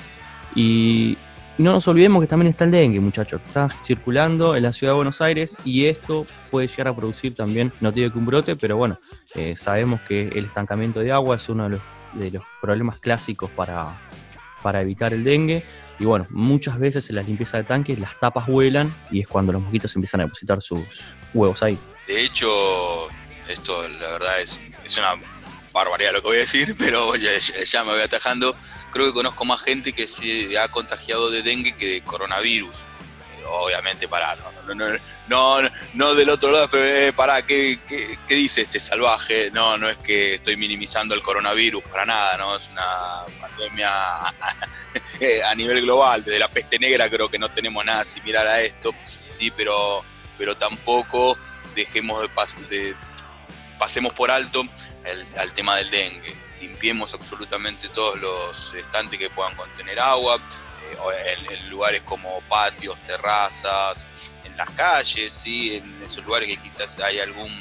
Y 0.55 1.17
no 1.57 1.71
nos 1.73 1.87
olvidemos 1.87 2.21
que 2.21 2.27
también 2.27 2.49
está 2.49 2.65
el 2.65 2.71
dengue, 2.71 2.99
muchachos, 2.99 3.39
que 3.41 3.47
está 3.47 3.69
circulando 3.83 4.55
en 4.55 4.63
la 4.63 4.73
ciudad 4.73 4.93
de 4.93 4.95
Buenos 4.97 5.21
Aires 5.21 5.57
y 5.63 5.85
esto 5.85 6.25
puede 6.51 6.67
llegar 6.67 6.89
a 6.89 6.95
producir 6.95 7.33
también, 7.35 7.71
no 7.81 7.91
digo 7.91 8.11
que 8.11 8.17
un 8.17 8.25
brote, 8.25 8.55
pero 8.55 8.77
bueno, 8.77 8.99
eh, 9.35 9.55
sabemos 9.55 10.01
que 10.01 10.27
el 10.29 10.45
estancamiento 10.45 10.99
de 10.99 11.11
agua 11.11 11.35
es 11.37 11.47
uno 11.49 11.63
de 11.65 11.69
los, 11.71 11.81
de 12.13 12.31
los 12.31 12.43
problemas 12.61 12.99
clásicos 12.99 13.49
para, 13.51 13.97
para 14.61 14.81
evitar 14.81 15.13
el 15.13 15.23
dengue. 15.23 15.63
Y 15.97 16.03
bueno, 16.03 16.27
muchas 16.29 16.77
veces 16.77 17.09
en 17.09 17.15
la 17.15 17.21
limpieza 17.21 17.55
de 17.57 17.63
tanques 17.63 17.99
las 17.99 18.19
tapas 18.19 18.47
vuelan 18.47 18.93
y 19.09 19.21
es 19.21 19.27
cuando 19.29 19.53
los 19.53 19.61
mosquitos 19.61 19.95
empiezan 19.95 20.19
a 20.21 20.23
depositar 20.25 20.61
sus 20.61 20.83
huevos 21.33 21.63
ahí. 21.63 21.77
De 22.07 22.21
hecho, 22.21 23.07
esto 23.49 23.87
la 23.87 24.11
verdad 24.11 24.41
es, 24.41 24.61
es 24.83 24.97
una 24.97 25.11
barbaridad 25.73 26.11
lo 26.11 26.21
que 26.21 26.27
voy 26.27 26.35
a 26.37 26.39
decir, 26.41 26.75
pero 26.79 27.15
ya- 27.15 27.31
ya 27.65 27.83
me 27.85 27.91
voy 27.91 28.01
atajando. 28.01 28.55
Creo 28.95 29.07
que 29.07 29.13
conozco 29.13 29.43
más 29.43 29.61
gente 29.61 29.91
que 29.91 30.07
se 30.07 30.57
ha 30.57 30.69
contagiado 30.69 31.29
de 31.29 31.43
dengue 31.43 31.75
que 31.75 31.85
de 31.89 32.01
coronavirus. 32.01 32.77
Eh, 32.79 33.43
Obviamente, 33.45 34.07
pará, 34.07 34.37
no, 34.37 34.73
no, 34.73 34.97
no, 35.27 35.69
no, 35.95 36.15
del 36.15 36.29
otro 36.29 36.49
lado, 36.49 36.69
pero 36.71 36.85
eh, 36.85 37.11
pará, 37.11 37.41
¿qué, 37.45 37.77
qué, 37.85 38.35
dice 38.35 38.61
este 38.61 38.79
salvaje? 38.79 39.51
No, 39.51 39.77
no 39.77 39.89
es 39.89 39.97
que 39.97 40.35
estoy 40.35 40.55
minimizando 40.55 41.13
el 41.13 41.21
coronavirus, 41.21 41.83
para 41.83 42.05
nada, 42.05 42.37
¿no? 42.37 42.55
Es 42.55 42.69
una 42.69 43.25
pandemia 43.41 44.33
eh, 45.19 45.43
a 45.43 45.53
nivel 45.55 45.81
global. 45.81 46.23
Desde 46.23 46.39
la 46.39 46.47
peste 46.47 46.79
negra 46.79 47.09
creo 47.09 47.27
que 47.27 47.37
no 47.37 47.49
tenemos 47.49 47.83
nada 47.83 48.05
similar 48.05 48.47
a 48.47 48.61
esto, 48.61 48.95
sí, 49.37 49.51
pero, 49.51 50.05
pero 50.37 50.55
tampoco 50.55 51.37
dejemos 51.75 52.21
de- 52.69 52.95
pasemos 53.77 54.13
por 54.13 54.31
alto 54.31 54.65
el, 55.03 55.25
al 55.37 55.51
tema 55.51 55.75
del 55.75 55.91
dengue. 55.91 56.44
Limpiemos 56.67 57.13
absolutamente 57.13 57.89
todos 57.89 58.19
los 58.19 58.73
estantes 58.73 59.19
que 59.19 59.29
puedan 59.29 59.55
contener 59.55 59.99
agua, 59.99 60.37
eh, 60.91 61.37
en, 61.51 61.69
lugares 61.69 62.01
como 62.01 62.41
patios, 62.49 62.97
terrazas, 63.05 64.31
en 64.45 64.57
las 64.57 64.69
calles, 64.71 65.31
¿sí? 65.31 65.75
en 65.75 66.01
esos 66.03 66.25
lugares 66.25 66.49
que 66.49 66.57
quizás 66.57 66.99
hay 66.99 67.19
algún 67.19 67.51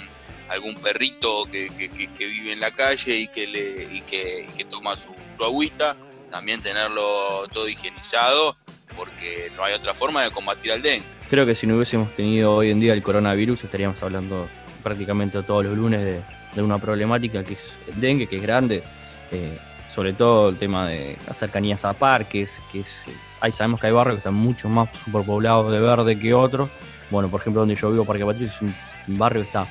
algún 0.48 0.74
perrito 0.76 1.46
que, 1.46 1.70
vive 2.18 2.52
en 2.52 2.60
la 2.60 2.70
calle 2.70 3.16
y 3.16 3.28
que 3.28 3.46
le 3.46 3.94
y 3.94 4.00
que 4.02 4.66
toma 4.70 4.96
su, 4.96 5.14
su 5.34 5.42
agüita, 5.42 5.96
también 6.30 6.60
tenerlo 6.60 7.46
todo 7.48 7.68
higienizado, 7.68 8.56
porque 8.96 9.50
no 9.56 9.64
hay 9.64 9.74
otra 9.74 9.94
forma 9.94 10.22
de 10.22 10.30
combatir 10.30 10.72
al 10.72 10.82
dengue. 10.82 11.06
Creo 11.30 11.46
que 11.46 11.54
si 11.54 11.66
no 11.66 11.74
hubiésemos 11.76 12.14
tenido 12.14 12.54
hoy 12.54 12.70
en 12.70 12.80
día 12.80 12.92
el 12.92 13.02
coronavirus 13.02 13.64
estaríamos 13.64 14.02
hablando 14.02 14.48
prácticamente 14.82 15.42
todos 15.42 15.64
los 15.64 15.76
lunes 15.76 16.02
de, 16.02 16.22
de 16.54 16.62
una 16.62 16.78
problemática 16.78 17.44
que 17.44 17.54
es 17.54 17.78
el 17.88 18.00
dengue, 18.00 18.26
que 18.26 18.36
es 18.36 18.42
grande, 18.42 18.82
eh, 19.30 19.58
sobre 19.94 20.12
todo 20.12 20.48
el 20.48 20.56
tema 20.56 20.88
de 20.88 21.16
las 21.26 21.38
cercanías 21.38 21.84
a 21.84 21.92
parques, 21.92 22.60
que 22.72 22.80
es, 22.80 23.04
eh, 23.06 23.12
ahí 23.40 23.52
sabemos 23.52 23.80
que 23.80 23.86
hay 23.86 23.92
barrios 23.92 24.16
que 24.16 24.18
están 24.18 24.34
mucho 24.34 24.68
más 24.68 24.88
superpoblados 24.96 25.70
de 25.70 25.80
verde 25.80 26.18
que 26.18 26.34
otros. 26.34 26.68
Bueno, 27.10 27.28
por 27.28 27.40
ejemplo, 27.40 27.60
donde 27.60 27.74
yo 27.76 27.92
vivo, 27.92 28.04
Parque 28.04 28.24
Patricio, 28.24 28.46
es 28.46 28.62
un, 28.62 28.74
barrio 29.18 29.42
que 29.42 29.46
está, 29.46 29.66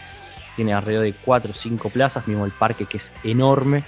tiene 0.55 0.73
alrededor 0.73 1.03
de 1.03 1.13
4 1.13 1.51
o 1.51 1.53
5 1.53 1.89
plazas, 1.89 2.27
mismo 2.27 2.45
el 2.45 2.51
parque 2.51 2.85
que 2.85 2.97
es 2.97 3.11
enorme. 3.23 3.83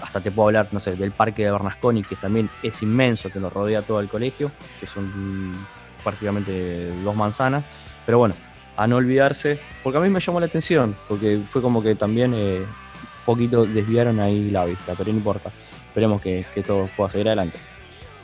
Hasta 0.00 0.20
te 0.20 0.30
puedo 0.30 0.48
hablar, 0.48 0.68
no 0.70 0.80
sé, 0.80 0.94
del 0.96 1.10
parque 1.10 1.44
de 1.44 1.50
Bernasconi, 1.50 2.02
que 2.02 2.16
también 2.16 2.48
es 2.62 2.82
inmenso, 2.82 3.30
que 3.30 3.40
lo 3.40 3.50
rodea 3.50 3.82
todo 3.82 4.00
el 4.00 4.08
colegio, 4.08 4.50
que 4.80 4.86
son 4.86 5.50
mm, 5.50 5.66
prácticamente 6.04 6.92
dos 7.02 7.16
manzanas. 7.16 7.64
Pero 8.04 8.18
bueno, 8.18 8.34
a 8.76 8.86
no 8.86 8.96
olvidarse, 8.96 9.60
porque 9.82 9.98
a 9.98 10.00
mí 10.00 10.10
me 10.10 10.20
llamó 10.20 10.40
la 10.40 10.46
atención, 10.46 10.96
porque 11.08 11.38
fue 11.50 11.62
como 11.62 11.82
que 11.82 11.94
también 11.94 12.34
eh, 12.34 12.58
un 12.60 13.24
poquito 13.24 13.64
desviaron 13.66 14.20
ahí 14.20 14.50
la 14.50 14.64
vista, 14.64 14.94
pero 14.96 15.10
no 15.10 15.18
importa. 15.18 15.50
Esperemos 15.88 16.20
que, 16.20 16.44
que 16.54 16.62
todo 16.62 16.88
pueda 16.96 17.08
seguir 17.10 17.28
adelante. 17.28 17.58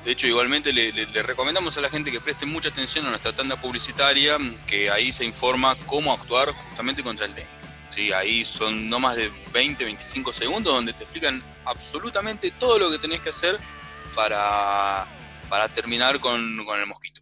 De 0.04 0.12
hecho, 0.12 0.26
igualmente 0.26 0.72
le, 0.72 0.92
le- 0.92 1.06
le 1.06 1.22
recomendamos 1.22 1.78
a 1.78 1.80
la 1.80 1.88
gente 1.88 2.10
que 2.10 2.20
preste 2.20 2.44
mucha 2.44 2.68
atención 2.70 3.06
a 3.06 3.10
nuestra 3.10 3.32
tanda 3.32 3.56
publicitaria, 3.56 4.36
que 4.66 4.90
ahí 4.90 5.12
se 5.12 5.24
informa 5.24 5.76
cómo 5.86 6.12
actuar 6.12 6.52
justamente 6.52 7.02
contra 7.02 7.24
el 7.26 7.34
dengue. 7.34 7.48
Sí, 7.88 8.12
ahí 8.12 8.44
son 8.44 8.88
no 8.90 8.98
más 8.98 9.16
de 9.16 9.30
20, 9.54 9.84
25 9.84 10.32
segundos 10.32 10.72
donde 10.74 10.92
te 10.92 11.04
explican 11.04 11.42
absolutamente 11.64 12.50
todo 12.50 12.78
lo 12.78 12.90
que 12.90 12.98
tenés 12.98 13.20
que 13.20 13.28
hacer 13.30 13.58
para, 14.14 15.06
para 15.48 15.68
terminar 15.68 16.18
con, 16.20 16.64
con 16.66 16.78
el 16.80 16.86
mosquito. 16.86 17.21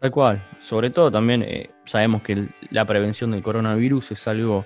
Tal 0.00 0.10
cual. 0.10 0.42
Sobre 0.58 0.90
todo 0.90 1.10
también 1.10 1.42
eh, 1.42 1.70
sabemos 1.84 2.22
que 2.22 2.48
la 2.70 2.86
prevención 2.86 3.30
del 3.30 3.42
coronavirus 3.42 4.12
es 4.12 4.28
algo 4.28 4.64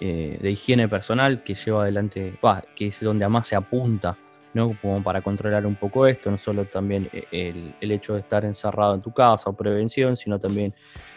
eh, 0.00 0.38
de 0.40 0.50
higiene 0.52 0.88
personal 0.88 1.42
que 1.42 1.54
lleva 1.56 1.82
adelante, 1.82 2.38
bah, 2.40 2.62
que 2.76 2.86
es 2.86 3.00
donde 3.00 3.28
más 3.28 3.48
se 3.48 3.56
apunta, 3.56 4.16
¿no? 4.54 4.78
Como 4.80 5.02
para 5.02 5.20
controlar 5.22 5.66
un 5.66 5.74
poco 5.74 6.06
esto, 6.06 6.30
no 6.30 6.38
solo 6.38 6.66
también 6.66 7.10
eh, 7.12 7.24
el, 7.32 7.74
el 7.80 7.90
hecho 7.90 8.14
de 8.14 8.20
estar 8.20 8.44
encerrado 8.44 8.94
en 8.94 9.02
tu 9.02 9.12
casa 9.12 9.50
o 9.50 9.56
prevención, 9.56 10.16
sino 10.16 10.38
también 10.38 10.72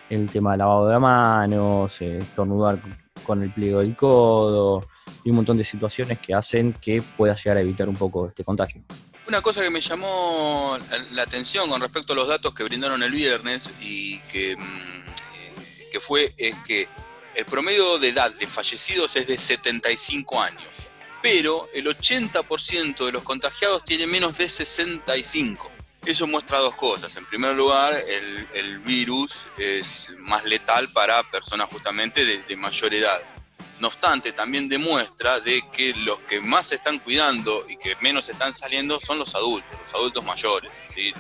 el 0.10 0.30
tema 0.30 0.52
del 0.52 0.60
lavado 0.60 0.88
de 0.88 1.00
manos, 1.00 2.02
eh, 2.02 2.18
estornudar 2.18 2.80
con 3.24 3.44
el 3.44 3.54
pliego 3.54 3.80
del 3.80 3.96
codo 3.96 4.82
y 5.24 5.30
un 5.30 5.36
montón 5.36 5.58
de 5.58 5.64
situaciones 5.64 6.18
que 6.20 6.34
hacen 6.34 6.74
que 6.74 7.04
puedas 7.16 7.44
llegar 7.44 7.58
a 7.58 7.62
evitar 7.62 7.88
un 7.88 7.96
poco 7.96 8.28
este 8.28 8.44
contagio. 8.44 8.82
Una 9.32 9.42
cosa 9.42 9.62
que 9.62 9.70
me 9.70 9.80
llamó 9.80 10.78
la 11.12 11.24
atención 11.24 11.70
con 11.70 11.80
respecto 11.80 12.12
a 12.12 12.18
los 12.18 12.28
datos 12.28 12.54
que 12.54 12.66
brindaron 12.66 13.02
el 13.02 13.14
viernes 13.14 13.70
y 13.80 14.20
que, 14.24 14.58
mm, 14.58 15.06
eh, 15.94 16.00
fue 16.02 16.34
es 16.38 16.54
que 16.68 16.90
el 17.36 17.46
promedio 17.46 17.98
de 17.98 18.10
edad 18.10 18.34
de 18.34 18.46
fallecidos 18.46 19.16
es 19.16 19.28
de 19.28 19.38
75 19.38 20.42
años, 20.42 20.68
pero 21.22 21.70
el 21.74 21.88
80% 21.88 23.06
de 23.06 23.14
los 23.14 23.24
contagiados 23.24 23.86
tiene 23.86 24.06
menos 24.06 24.38
de 24.38 24.50
65. 24.50 25.72
Eso 26.06 26.28
muestra 26.28 26.60
dos 26.60 26.76
cosas. 26.76 27.16
En 27.16 27.26
primer 27.26 27.56
lugar, 27.56 27.94
el, 27.94 28.80
virus 28.80 29.48
es 29.58 30.12
más 30.18 30.44
letal 30.44 30.92
para 30.92 31.24
personas 31.32 31.70
justamente 31.70 32.26
de 32.26 32.56
mayor 32.58 32.94
edad. 32.94 33.22
No 33.82 33.88
obstante, 33.88 34.32
también 34.32 34.70
demuestra 34.70 35.40
de 35.40 35.62
que 35.74 35.94
los 36.06 36.20
que 36.20 36.40
más 36.40 36.68
se 36.68 36.76
están 36.76 37.00
cuidando 37.00 37.66
y 37.68 37.76
que 37.76 37.96
menos 38.00 38.30
están 38.30 38.54
saliendo 38.54 39.02
son 39.02 39.20
los 39.20 39.36
adultos, 39.36 39.78
los 39.82 39.94
adultos 39.94 40.24
mayores. 40.24 40.72
¿sí? 40.96 41.14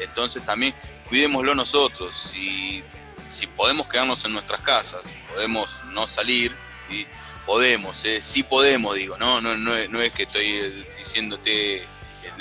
Entonces 0.00 0.44
también 0.44 0.74
cuidémoslo 1.08 1.54
nosotros. 1.54 2.16
Si 2.16 2.82
si 3.28 3.46
podemos 3.46 3.86
quedarnos 3.88 4.24
en 4.24 4.32
nuestras 4.32 4.60
casas, 4.62 5.10
podemos 5.32 5.84
no 5.92 6.06
salir, 6.06 6.54
y 6.90 7.06
podemos, 7.46 8.04
eh, 8.04 8.20
sí 8.20 8.42
podemos, 8.42 8.96
digo, 8.96 9.16
no, 9.18 9.40
no, 9.40 9.56
no, 9.56 9.72
no 9.88 10.00
es 10.00 10.12
que 10.12 10.22
estoy 10.24 10.50
eh, 10.52 10.94
diciéndote 10.98 11.86
que 12.22 12.32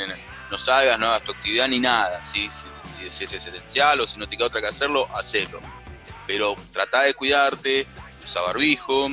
no 0.50 0.58
salgas, 0.58 0.98
no 0.98 1.08
hagas 1.08 1.24
tu 1.24 1.32
actividad 1.32 1.68
ni 1.68 1.80
nada, 1.80 2.24
¿sí? 2.24 2.50
si, 2.50 3.10
si, 3.10 3.24
es 3.24 3.34
esencial 3.34 4.00
o 4.00 4.08
si 4.08 4.18
no 4.18 4.28
te 4.28 4.38
queda 4.38 4.48
otra 4.48 4.62
que 4.62 4.68
hacerlo, 4.68 5.08
hacelo. 5.14 5.60
Pero 6.26 6.56
trata 6.72 7.04
de 7.04 7.14
cuidarte, 7.14 7.88
usa 8.24 8.42
barbijo, 8.42 9.10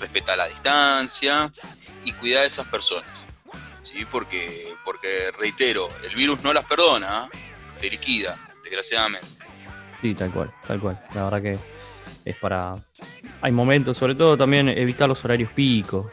respeta 0.00 0.36
la 0.36 0.48
distancia 0.48 1.50
y 2.04 2.12
cuida 2.12 2.40
de 2.40 2.46
esas 2.46 2.66
personas. 2.66 3.24
¿sí? 3.82 4.06
Porque, 4.10 4.74
porque, 4.84 5.30
reitero, 5.38 5.88
el 6.02 6.14
virus 6.14 6.42
no 6.42 6.52
las 6.52 6.64
perdona, 6.64 7.28
te 7.78 7.90
liquida, 7.90 8.36
desgraciadamente. 8.64 9.28
Sí, 10.00 10.14
tal 10.14 10.30
cual, 10.30 10.52
tal 10.66 10.80
cual. 10.80 11.00
La 11.14 11.24
verdad 11.24 11.42
que 11.42 11.58
es 12.24 12.36
para... 12.36 12.74
Hay 13.42 13.52
momentos, 13.52 13.96
sobre 13.96 14.14
todo 14.14 14.36
también 14.36 14.68
evitar 14.68 15.08
los 15.08 15.24
horarios 15.24 15.52
picos, 15.52 16.06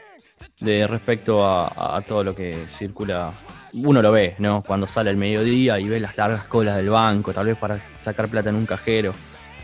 de 0.59 0.87
respecto 0.87 1.45
a, 1.45 2.01
todo 2.07 2.23
lo 2.23 2.35
que 2.35 2.65
circula. 2.67 3.33
Uno 3.73 4.01
lo 4.01 4.11
ve, 4.11 4.35
¿no? 4.39 4.63
Cuando 4.63 4.87
sale 4.87 5.09
al 5.09 5.17
mediodía 5.17 5.79
y 5.79 5.87
ve 5.87 5.99
las 5.99 6.17
largas 6.17 6.45
colas 6.45 6.77
del 6.77 6.89
banco, 6.89 7.33
tal 7.33 7.47
vez 7.47 7.57
para 7.57 7.79
sacar 8.01 8.27
plata 8.27 8.49
en 8.49 8.55
un 8.55 8.65
cajero. 8.65 9.13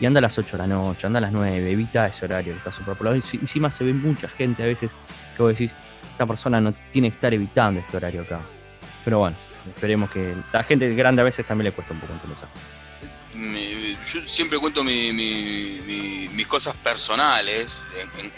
Y 0.03 0.05
anda 0.05 0.17
a 0.17 0.21
las 0.21 0.37
8 0.37 0.57
de 0.57 0.63
la 0.63 0.67
noche, 0.67 1.07
anda 1.07 1.19
a 1.19 1.21
las 1.21 1.31
9, 1.31 1.71
evita 1.71 2.07
ese 2.07 2.25
horario 2.25 2.51
que 2.51 2.57
está 2.57 2.73
súper 2.73 2.93
poblado. 2.97 3.15
Y 3.15 3.23
encima 3.39 3.71
se 3.71 3.85
ve 3.85 3.93
mucha 3.93 4.27
gente 4.27 4.61
a 4.61 4.65
veces 4.65 4.91
que 5.37 5.41
vos 5.41 5.53
decís, 5.53 5.73
esta 6.11 6.25
persona 6.25 6.59
no 6.59 6.73
tiene 6.91 7.09
que 7.09 7.13
estar 7.13 7.33
evitando 7.33 7.79
este 7.79 7.95
horario 7.95 8.23
acá. 8.23 8.41
Pero 9.05 9.19
bueno, 9.19 9.37
esperemos 9.65 10.11
que 10.11 10.35
la 10.51 10.61
gente 10.63 10.93
grande 10.93 11.21
a 11.21 11.23
veces 11.23 11.45
también 11.45 11.67
le 11.67 11.71
cuesta 11.71 11.93
un 11.93 12.01
poco 12.01 12.11
entender 12.11 12.37
yo 14.13 14.27
siempre 14.27 14.59
cuento 14.59 14.83
mis 14.83 16.47
cosas 16.49 16.75
personales 16.75 17.81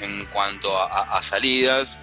en, 0.02 0.24
cuanto 0.26 0.70
a, 0.80 1.20
salidas. 1.24 1.98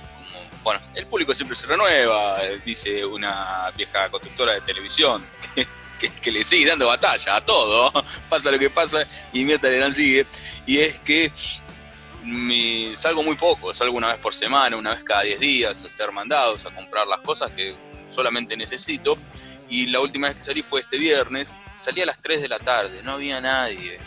bueno, 0.65 0.81
el 0.97 1.07
público 1.07 1.37
siempre 1.37 1.57
se 1.57 1.69
renueva, 1.69 2.41
dice 2.65 3.05
una 3.05 3.71
vieja 3.77 4.09
conductora 4.09 4.55
de 4.55 4.63
televisión. 4.63 5.25
Que, 6.21 6.33
le 6.33 6.43
sigue 6.43 6.67
dando 6.67 6.87
batalla 6.89 7.37
a 7.37 7.45
todo, 7.45 7.93
pasa 8.29 8.51
lo 8.51 8.59
que 8.59 8.71
pasa 8.71 9.07
y 9.33 9.45
Mirta 9.45 9.69
Legrand 9.69 9.95
sigue. 9.95 10.27
Y 10.67 10.79
es 10.79 10.99
que 11.01 11.31
salgo 12.97 13.23
muy 13.23 13.37
poco, 13.37 13.73
salgo 13.73 13.97
una 13.97 14.09
vez 14.09 14.19
por 14.19 14.35
semana, 14.35 14.77
una 14.77 14.91
vez 14.91 15.05
cada 15.05 15.23
10 15.23 15.41
días 15.41 15.85
a 15.85 15.89
ser 15.89 16.13
mandados 16.13 16.65
a 16.67 16.75
comprar 16.75 17.07
las 17.07 17.21
cosas 17.21 17.51
que 17.53 17.75
solamente 18.13 18.57
necesito. 18.57 19.17
Y 19.69 19.87
la 19.87 20.01
última 20.01 20.29
vez 20.29 20.37
que 20.37 20.43
salí 20.43 20.63
fue 20.63 20.81
este 20.81 20.99
viernes. 20.99 21.57
Salí 21.75 22.03
a 22.03 22.07
las 22.07 22.21
3 22.21 22.43
de 22.43 22.49
la 22.49 22.59
tarde, 22.59 23.03
no 23.03 23.13
había 23.13 23.41
nadie. 23.41 23.99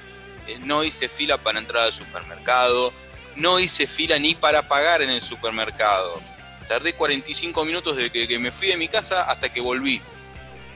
Eh, 0.48 0.60
no 0.62 0.84
hice 0.84 1.10
fila 1.10 1.38
para 1.38 1.60
entrar 1.60 1.86
al 1.86 1.94
supermercado. 1.94 2.94
No 3.36 3.60
hice 3.60 3.88
fila 3.88 4.20
ni 4.20 4.36
para 4.36 4.68
pagar 4.68 5.02
en 5.02 5.10
el 5.10 5.22
supermercado. 5.22 6.22
Tardé 6.68 6.94
45 6.94 7.66
minutos 7.66 7.98
desde 7.98 8.28
que, 8.28 8.40
me 8.40 8.52
fui 8.52 8.68
de 8.68 8.78
mi 8.78 8.88
casa 8.88 9.24
hasta 9.24 9.52
que 9.52 9.60
volví. 9.60 10.02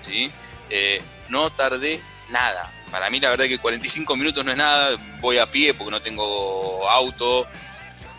¿sí? 0.01 0.31
Eh, 0.69 1.01
no 1.29 1.49
tardé 1.49 2.01
nada. 2.29 2.73
Para 2.91 3.09
mí 3.09 3.19
la 3.19 3.29
verdad 3.29 3.45
que 3.45 3.57
45 3.57 4.15
minutos 4.15 4.43
no 4.43 4.51
es 4.51 4.57
nada. 4.57 4.97
Voy 5.19 5.37
a 5.37 5.49
pie 5.49 5.73
porque 5.73 5.91
no 5.91 6.01
tengo 6.01 6.89
auto. 6.89 7.47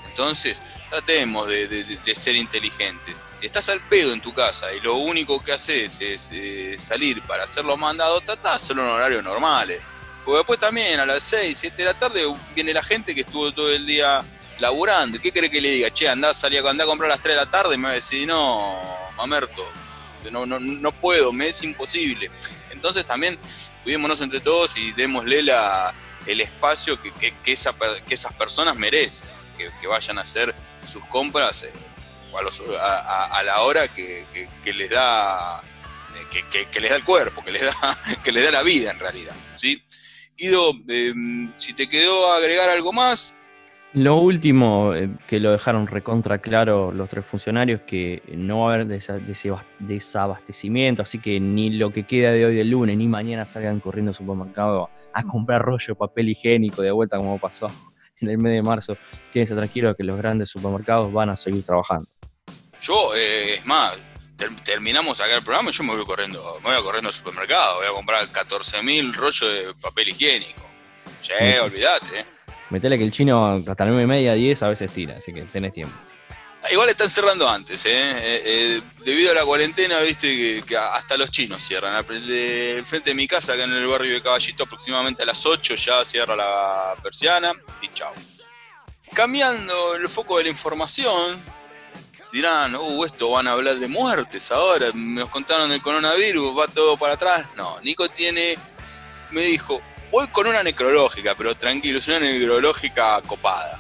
Entonces, 0.07 0.61
tratemos 0.89 1.49
de 1.49 2.15
ser 2.15 2.37
inteligentes 2.37 3.17
si 3.41 3.47
estás 3.47 3.71
al 3.71 3.81
pedo 3.81 4.13
en 4.13 4.21
tu 4.21 4.35
casa 4.35 4.73
y 4.75 4.81
lo 4.81 4.97
único 4.97 5.43
que 5.43 5.53
haces 5.53 5.99
es 6.03 6.31
eh, 6.33 6.79
salir 6.79 7.23
para 7.23 7.45
hacer 7.45 7.65
los 7.65 7.79
mandados, 7.79 8.23
tratá 8.23 8.51
de 8.51 8.57
hacerlo 8.57 8.83
en 8.83 8.91
horarios 8.91 9.25
normales. 9.25 9.81
Porque 10.25 10.39
después 10.39 10.61
también 10.61 11.01
a 11.01 11.07
las 11.07 11.25
6, 11.25 11.57
7 11.57 11.77
de 11.79 11.85
la 11.85 11.99
tarde 11.99 12.23
viene 12.55 12.75
la 12.75 12.83
gente 12.83 13.15
que 13.15 13.23
estuvo 13.23 13.51
todo 13.53 13.71
el 13.71 13.87
día 13.87 14.23
laburando. 14.59 15.19
¿Qué 15.19 15.33
cree 15.33 15.51
que 15.51 15.59
le 15.59 15.71
diga? 15.71 15.91
Che, 15.91 16.07
andá, 16.07 16.35
salí 16.35 16.59
a, 16.59 16.69
andá 16.69 16.85
a 16.85 16.87
comprar 16.87 17.11
a 17.11 17.15
las 17.15 17.23
3 17.23 17.35
de 17.35 17.45
la 17.45 17.51
tarde 17.51 17.75
y 17.77 17.79
me 17.79 17.85
va 17.85 17.91
a 17.93 17.95
decir, 17.95 18.29
no, 18.29 18.79
mamerto, 19.17 19.67
no, 20.31 20.47
no, 20.47 20.59
no 20.59 20.93
puedo, 20.93 21.33
me 21.33 21.49
es 21.49 21.63
imposible. 21.63 22.31
Entonces 22.71 23.07
también 23.07 23.39
cuidémonos 23.85 24.21
entre 24.21 24.41
todos 24.41 24.77
y 24.77 24.93
démosle 24.93 25.43
la, 25.43 25.95
el 26.27 26.41
espacio 26.41 27.01
que, 27.01 27.13
que, 27.13 27.35
que, 27.43 27.53
esas 27.53 28.33
personas 28.35 28.77
merecen, 28.77 29.29
que, 29.57 29.87
vayan 29.87 30.19
a 30.19 30.23
hacer 30.23 30.55
sus 30.85 31.05
compras. 31.07 31.63
Eh, 31.63 31.73
a, 32.81 33.43
la 33.45 33.61
hora 33.63 33.89
que, 33.89 34.25
les 34.65 34.91
da 34.91 35.63
que, 36.31 36.81
les 36.81 36.91
da 36.91 36.97
el 36.97 37.05
cuerpo, 37.05 37.43
que 37.43 37.51
les 37.51 37.63
da, 37.63 37.99
que 38.25 38.33
les 38.33 38.45
da 38.45 38.51
la 38.51 38.63
vida 38.63 38.91
en 38.91 38.99
realidad. 38.99 39.35
¿sí? 39.57 39.83
Guido, 40.37 40.73
em, 40.89 41.53
si 41.57 41.75
te 41.75 41.89
quedó 41.89 42.33
agregar 42.33 42.71
algo 42.71 42.93
más. 42.93 43.35
Lo 43.93 44.19
último 44.19 44.95
eh, 44.95 45.11
que 45.27 45.41
lo 45.41 45.51
dejaron 45.51 45.89
recontra 45.89 46.39
claro 46.39 46.93
los 46.93 47.09
tres 47.09 47.27
funcionarios, 47.27 47.81
que 47.81 48.23
no 48.37 48.61
va 48.61 48.71
a 48.71 48.75
haber 48.75 48.87
desabastecimiento, 49.81 51.03
así 51.03 51.19
que 51.19 51.41
ni 51.41 51.71
lo 51.71 51.93
que 51.93 52.05
queda 52.05 52.31
de 52.31 52.47
hoy 52.47 52.55
del 52.55 52.71
lunes, 52.71 52.97
ni 52.97 53.09
mañana 53.09 53.45
salgan 53.47 53.81
corriendo 53.81 54.11
al 54.11 54.15
supermercado 54.15 54.91
a 55.13 55.25
comprar 55.25 55.63
rollo, 55.63 55.97
papel 55.97 56.29
higiénico 56.29 56.83
de 56.83 56.93
vuelta 56.93 57.17
como 57.17 57.41
pasó 57.41 57.67
en 58.21 58.29
el 58.29 58.39
mes 58.39 58.53
de 58.53 58.63
marzo. 58.63 58.97
Quédense 59.33 59.57
tranquilos 59.57 59.97
que 59.97 60.05
los 60.05 60.17
grandes 60.17 60.51
supermercados 60.51 61.13
van 61.13 61.31
a 61.31 61.37
seguir 61.37 61.65
trabajando. 61.65 62.09
Yo, 62.81 63.13
eh, 63.17 63.55
es 63.55 63.67
más, 63.67 63.99
terminamos 64.65 65.21
acá 65.21 65.35
el 65.35 65.43
programa 65.43 65.71
y 65.71 65.73
yo 65.73 65.83
me 65.83 65.97
voy 65.97 66.05
corriendo, 66.05 66.61
me 66.63 66.75
voy 66.75 66.83
corriendo 66.85 67.09
al 67.09 67.15
supermercado, 67.15 67.79
voy 67.79 67.87
a 67.89 67.93
comprar 67.93 68.25
14.000 68.29 69.15
rollos 69.15 69.53
de 69.53 69.75
papel 69.83 70.11
higiénico. 70.11 70.63
Che, 71.23 71.59
olvídate. 71.59 72.21
Eh. 72.21 72.40
Metele 72.71 72.97
que 72.97 73.05
el 73.05 73.13
chino 73.13 73.57
hasta 73.67 73.85
9 73.85 74.03
y 74.03 74.07
media, 74.07 74.35
10 74.35 74.63
a 74.63 74.69
veces 74.69 74.91
tira, 74.93 75.17
así 75.19 75.33
que 75.33 75.43
tenés 75.43 75.73
tiempo. 75.73 75.95
Ah, 76.63 76.71
igual 76.71 76.89
están 76.91 77.09
cerrando 77.09 77.49
antes, 77.49 77.85
¿eh? 77.87 77.91
eh 77.91 78.83
debido 78.99 79.33
a 79.33 79.35
la 79.35 79.45
cuarentena, 79.45 79.99
viste 80.01 80.63
que, 80.63 80.77
hasta 80.77 81.17
los 81.17 81.31
chinos 81.31 81.63
cierran. 81.63 82.07
De 82.07 82.83
frente 82.85 83.11
de 83.11 83.15
mi 83.15 83.27
casa, 83.27 83.55
acá 83.55 83.65
en 83.65 83.73
el 83.73 83.87
barrio 83.87 84.13
de 84.13 84.23
Caballito, 84.23 84.65
aproximadamente 84.65 85.23
a 85.23 85.27
las 85.27 85.45
8 85.45 85.75
ya 85.75 86.05
cierra 86.05 86.37
la 86.37 86.95
persiana 87.03 87.53
y 87.81 87.89
chao. 87.89 88.13
Cambiando 89.15 89.95
el 89.97 90.09
foco 90.09 90.37
de 90.37 90.45
la 90.45 90.51
información, 90.51 91.41
dirán, 92.33 92.77
uh, 92.77 93.05
esto 93.05 93.31
van 93.31 93.49
a 93.49 93.53
hablar 93.53 93.77
de 93.79 93.89
muertes 93.89 94.53
ahora, 94.53 94.91
nos 94.95 95.31
contaron 95.31 95.73
el 95.73 95.81
coronavirus, 95.81 96.57
va 96.57 96.69
todo 96.69 96.97
para 96.99 97.15
atrás. 97.15 97.47
No, 97.57 97.81
Nico 97.81 98.09
tiene, 98.11 98.57
me 99.31 99.43
dijo, 99.43 99.81
voy 100.11 100.27
con 100.29 100.47
una 100.47 100.63
necrológica, 100.63 101.35
pero 101.37 101.55
tranquilo, 101.55 101.99
es 101.99 102.09
una 102.09 102.21
necrológica 102.21 103.21
copada. 103.27 103.79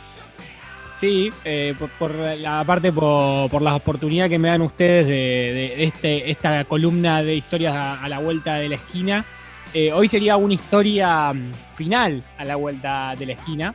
Sí, 1.00 1.32
eh, 1.44 1.74
por, 1.98 2.14
la 2.14 2.62
parte 2.64 2.92
por, 2.92 3.62
la 3.62 3.74
oportunidad 3.74 4.28
que 4.28 4.38
me 4.38 4.48
dan 4.48 4.60
ustedes 4.60 5.06
de, 5.06 5.84
este, 5.84 6.30
esta 6.30 6.64
columna 6.66 7.22
de 7.22 7.36
historias 7.36 7.74
a, 7.74 8.06
la 8.06 8.18
vuelta 8.18 8.56
de 8.56 8.68
la 8.68 8.74
esquina. 8.74 9.24
Eh, 9.72 9.92
hoy 9.92 10.08
sería 10.08 10.36
una 10.36 10.52
historia 10.52 11.32
mm, 11.32 11.52
final 11.74 12.22
a 12.36 12.44
la 12.44 12.56
vuelta 12.56 13.14
de 13.18 13.26
la 13.26 13.32
esquina. 13.32 13.74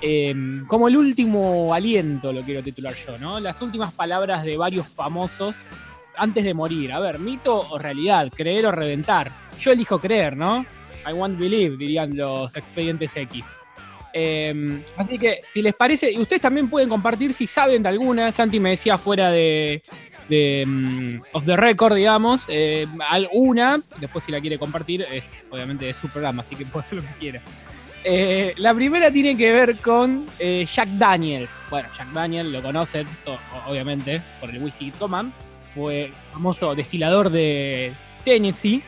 Em, 0.00 0.66
como 0.66 0.88
el 0.88 0.96
último 0.96 1.74
aliento, 1.74 2.32
lo 2.32 2.42
quiero 2.42 2.62
titular 2.62 2.94
yo, 2.94 3.18
¿no? 3.18 3.38
Las 3.38 3.60
últimas 3.60 3.92
palabras 3.92 4.42
de 4.42 4.56
varios 4.56 4.88
famosos 4.88 5.54
antes 6.16 6.42
de 6.42 6.54
morir. 6.54 6.92
A 6.92 7.00
ver, 7.00 7.18
mito 7.18 7.54
o 7.54 7.78
realidad, 7.78 8.30
creer 8.34 8.64
o 8.64 8.72
reventar. 8.72 9.30
Yo 9.60 9.72
elijo 9.72 10.00
creer, 10.00 10.36
¿no? 10.38 10.64
I 11.08 11.12
want 11.12 11.38
believe, 11.38 11.76
dirían 11.76 12.16
los 12.16 12.54
expedientes 12.56 13.14
X. 13.16 13.44
Em, 14.12 14.82
así 14.96 15.18
que, 15.18 15.40
si 15.50 15.62
les 15.62 15.74
parece, 15.74 16.10
y 16.12 16.18
ustedes 16.18 16.42
también 16.42 16.68
pueden 16.68 16.88
compartir 16.88 17.32
si 17.32 17.46
saben 17.46 17.82
de 17.82 17.88
alguna. 17.88 18.30
Santi 18.30 18.60
me 18.60 18.70
decía 18.70 18.98
fuera 18.98 19.30
de, 19.30 19.82
mm, 20.66 21.16
Off 21.32 21.44
the 21.44 21.56
Record, 21.56 21.94
digamos, 21.94 22.42
eh, 22.48 22.86
alguna. 23.08 23.80
Después, 23.98 24.24
si 24.24 24.32
la 24.32 24.40
quiere 24.40 24.58
compartir, 24.58 25.06
es 25.10 25.34
obviamente 25.50 25.86
de 25.86 25.94
su 25.94 26.08
programa, 26.08 26.42
así 26.42 26.54
que 26.56 26.66
puede 26.66 26.84
hacer 26.84 26.98
lo 26.98 27.08
que 27.08 27.14
quiera. 27.18 27.42
Eh, 28.04 28.54
la 28.56 28.74
primera 28.74 29.12
tiene 29.12 29.36
que 29.36 29.52
ver 29.52 29.78
con 29.78 30.26
eh, 30.38 30.66
Jack 30.70 30.88
Daniels. 30.90 31.50
Bueno, 31.70 31.88
Jack 31.96 32.08
Daniels 32.12 32.50
lo 32.50 32.60
conocen, 32.60 33.06
obviamente, 33.66 34.20
por 34.40 34.50
el 34.50 34.62
whisky 34.62 34.90
que 34.90 34.98
toman. 34.98 35.32
Fue 35.72 36.12
famoso 36.32 36.74
destilador 36.74 37.30
de 37.30 37.92
Tennessee, 38.24 38.82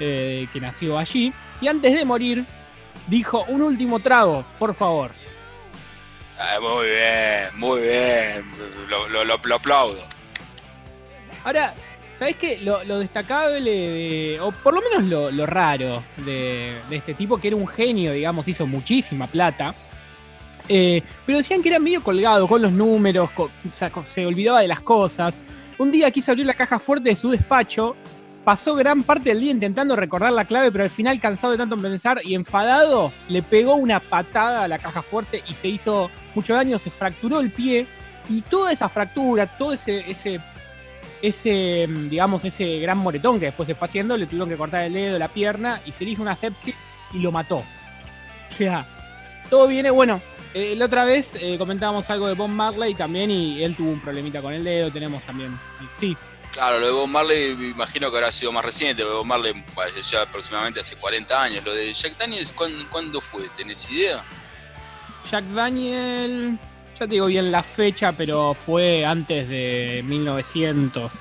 eh, 0.00 0.48
que 0.52 0.60
nació 0.60 0.98
allí. 0.98 1.32
Y 1.60 1.68
antes 1.68 1.94
de 1.94 2.04
morir, 2.04 2.44
dijo: 3.06 3.44
Un 3.48 3.62
último 3.62 4.00
trago, 4.00 4.44
por 4.58 4.74
favor. 4.74 5.12
Ah, 6.38 6.58
muy 6.60 6.86
bien, 6.86 7.48
muy 7.56 7.82
bien. 7.82 8.44
lo 9.46 9.54
aplaudo. 9.54 10.02
Ahora, 11.44 11.74
¿Sabes 12.18 12.34
qué? 12.34 12.58
Lo, 12.58 12.98
destacable, 12.98 14.40
o 14.40 14.50
por 14.50 14.74
lo 14.74 14.82
menos 14.82 15.32
lo, 15.32 15.46
raro 15.46 16.02
de, 16.16 16.76
este 16.90 17.14
tipo, 17.14 17.38
que 17.38 17.46
era 17.46 17.56
un 17.56 17.68
genio, 17.68 18.12
digamos, 18.12 18.48
hizo 18.48 18.66
muchísima 18.66 19.28
plata. 19.28 19.72
Eh, 20.68 21.00
pero 21.24 21.38
decían 21.38 21.62
que 21.62 21.68
era 21.68 21.78
medio 21.78 22.02
colgado 22.02 22.48
con 22.48 22.60
los 22.60 22.72
números, 22.72 23.30
se 24.04 24.26
olvidaba 24.26 24.62
de 24.62 24.66
las 24.66 24.80
cosas. 24.80 25.40
Un 25.78 25.92
día 25.92 26.10
quiso 26.10 26.32
abrir 26.32 26.44
la 26.44 26.54
caja 26.54 26.80
fuerte 26.80 27.10
de 27.10 27.16
su 27.16 27.30
despacho 27.30 27.94
pasó 28.48 28.74
gran 28.74 29.02
parte 29.02 29.28
del 29.28 29.40
día 29.40 29.50
intentando 29.50 29.94
recordar 29.94 30.32
la 30.32 30.46
clave, 30.46 30.72
pero 30.72 30.82
al 30.82 30.88
final, 30.88 31.20
cansado 31.20 31.50
de 31.50 31.58
tanto 31.58 31.76
pensar 31.76 32.22
y 32.24 32.34
enfadado, 32.34 33.12
le 33.28 33.42
pegó 33.42 33.74
una 33.74 34.00
patada 34.00 34.64
a 34.64 34.68
la 34.68 34.78
caja 34.78 35.02
fuerte 35.02 35.42
y 35.46 35.52
se 35.52 35.68
hizo 35.68 36.10
mucho 36.34 36.54
daño, 36.54 36.78
se 36.78 36.88
fracturó 36.88 37.40
el 37.40 37.50
pie. 37.50 37.86
Y 38.30 38.40
toda 38.40 38.72
esa 38.72 38.88
fractura, 38.88 39.58
todo 39.58 39.74
ese, 39.74 40.10
ese, 40.10 40.40
ese, 41.20 41.86
digamos, 42.08 42.42
ese 42.46 42.78
gran 42.78 42.96
moretón 42.96 43.38
que 43.38 43.44
después 43.44 43.66
se 43.66 43.74
fue 43.74 43.86
haciendo, 43.86 44.16
le 44.16 44.24
tuvieron 44.24 44.48
que 44.48 44.56
cortar 44.56 44.84
el 44.84 44.94
dedo, 44.94 45.18
la 45.18 45.28
pierna, 45.28 45.82
y 45.84 45.92
se 45.92 46.06
le 46.06 46.12
hizo 46.12 46.22
una 46.22 46.34
sepsis 46.34 46.74
y 47.12 47.18
lo 47.18 47.30
mató. 47.30 47.56
O 47.56 48.54
sea, 48.56 48.86
todo 49.50 49.66
viene, 49.66 49.90
bueno, 49.90 50.22
eh, 50.54 50.74
la 50.74 50.86
otra 50.86 51.04
vez 51.04 51.34
eh, 51.34 51.58
comentábamos 51.58 52.08
algo 52.08 52.28
de 52.28 52.32
Bob 52.32 52.48
Marley 52.48 52.94
también 52.94 53.30
y 53.30 53.62
él 53.62 53.76
tuvo 53.76 53.90
un 53.90 54.00
problemita 54.00 54.40
con 54.40 54.54
el 54.54 54.64
dedo, 54.64 54.90
tenemos 54.90 55.22
también. 55.24 55.50
Sí. 56.00 56.16
Claro, 56.58 56.80
lo 56.80 56.86
de 56.86 56.92
Bob 56.92 57.06
Marley 57.06 57.52
imagino 57.70 58.10
que 58.10 58.16
habrá 58.16 58.32
sido 58.32 58.50
más 58.50 58.64
reciente, 58.64 59.04
Bob 59.04 59.24
Marley 59.24 59.54
falleció 59.72 60.20
aproximadamente 60.20 60.80
hace 60.80 60.96
40 60.96 61.40
años. 61.40 61.64
Lo 61.64 61.72
de 61.72 61.92
Jack 61.92 62.18
Daniels, 62.18 62.52
¿cuándo, 62.90 63.20
fue? 63.20 63.42
¿Tenés 63.56 63.88
idea? 63.88 64.24
Jack 65.30 65.44
Daniel, 65.44 66.58
ya 66.98 67.06
te 67.06 67.12
digo 67.12 67.26
bien 67.26 67.52
la 67.52 67.62
fecha, 67.62 68.10
pero 68.10 68.54
fue 68.54 69.06
antes 69.06 69.48
de 69.48 70.02
1900. 70.04 71.12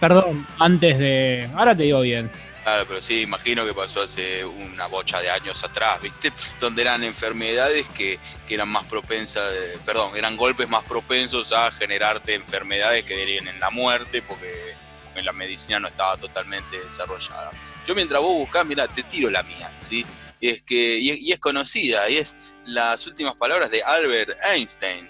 Perdón, 0.00 0.44
antes 0.58 0.98
de... 0.98 1.48
Ahora 1.54 1.76
te 1.76 1.84
digo 1.84 2.00
bien. 2.00 2.28
Claro, 2.62 2.84
pero 2.86 3.02
sí, 3.02 3.22
imagino 3.22 3.66
que 3.66 3.74
pasó 3.74 4.02
hace 4.02 4.44
una 4.44 4.86
bocha 4.86 5.20
de 5.20 5.28
años 5.30 5.64
atrás, 5.64 6.00
¿viste? 6.00 6.32
Donde 6.60 6.82
eran 6.82 7.02
enfermedades 7.02 7.86
que, 7.88 8.18
eran 8.48 8.68
más 8.68 8.84
propensas, 8.84 9.50
perdón, 9.86 10.14
eran 10.14 10.36
golpes 10.36 10.68
más 10.68 10.84
propensos 10.84 11.52
a 11.52 11.70
generarte 11.72 12.34
enfermedades 12.34 13.02
que 13.06 13.16
darían 13.16 13.48
en 13.48 13.58
la 13.58 13.70
muerte, 13.70 14.20
porque 14.20 14.74
en 15.14 15.24
la 15.24 15.32
medicina 15.32 15.80
no 15.80 15.88
estaba 15.88 16.18
totalmente 16.18 16.78
desarrollada. 16.78 17.50
Yo 17.86 17.94
mientras 17.94 18.20
vos 18.20 18.32
buscás, 18.32 18.66
mira, 18.66 18.86
te 18.86 19.02
tiro 19.04 19.30
la 19.30 19.42
mía, 19.42 19.72
¿sí? 19.80 20.04
Y 20.38 20.50
es, 20.50 20.62
que, 20.62 20.98
y 20.98 21.32
es 21.32 21.40
conocida, 21.40 22.10
y 22.10 22.18
es 22.18 22.54
las 22.66 23.06
últimas 23.06 23.36
palabras 23.36 23.70
de 23.70 23.82
Albert 23.82 24.36
Einstein, 24.44 25.08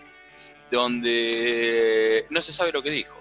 donde 0.71 2.27
no 2.31 2.41
se 2.41 2.53
sabe 2.53 2.71
lo 2.71 2.81
que 2.81 2.91
dijo. 2.91 3.21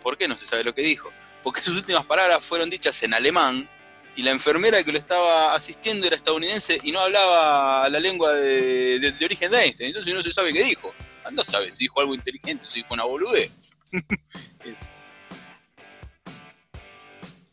¿Por 0.00 0.16
qué 0.16 0.28
no 0.28 0.38
se 0.38 0.46
sabe 0.46 0.64
lo 0.64 0.74
que 0.74 0.82
dijo? 0.82 1.12
Porque 1.42 1.60
sus 1.60 1.76
últimas 1.76 2.04
palabras 2.04 2.44
fueron 2.44 2.70
dichas 2.70 3.02
en 3.02 3.14
alemán 3.14 3.68
y 4.16 4.22
la 4.22 4.32
enfermera 4.32 4.82
que 4.82 4.90
lo 4.90 4.98
estaba 4.98 5.54
asistiendo 5.54 6.06
era 6.06 6.16
estadounidense 6.16 6.80
y 6.82 6.90
no 6.90 7.00
hablaba 7.00 7.88
la 7.88 8.00
lengua 8.00 8.32
de, 8.32 9.14
origen 9.24 9.50
de 9.50 9.58
Einstein, 9.58 9.88
entonces 9.88 10.12
no 10.12 10.22
se 10.22 10.32
sabe 10.32 10.52
qué 10.52 10.64
dijo. 10.64 10.92
No 11.30 11.44
sabe 11.44 11.70
si 11.72 11.84
dijo 11.84 12.00
algo 12.00 12.14
inteligente 12.14 12.66
o 12.66 12.70
si 12.70 12.80
dijo 12.80 12.94
una 12.94 13.04
boludez. 13.04 13.52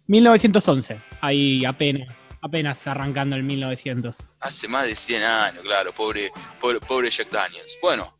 1911, 0.07 1.01
ahí 1.21 1.65
apenas, 1.65 2.09
apenas 2.41 2.87
arrancando 2.87 3.35
el 3.35 3.43
1900. 3.43 4.17
Hace 4.39 4.67
más 4.67 4.87
de 4.87 4.95
100 4.95 5.23
años, 5.23 5.63
claro, 5.63 5.93
pobre, 5.93 6.31
pobre, 6.59 6.79
pobre 6.79 7.09
Jack 7.09 7.31
Daniels. 7.31 7.77
Bueno. 7.81 8.15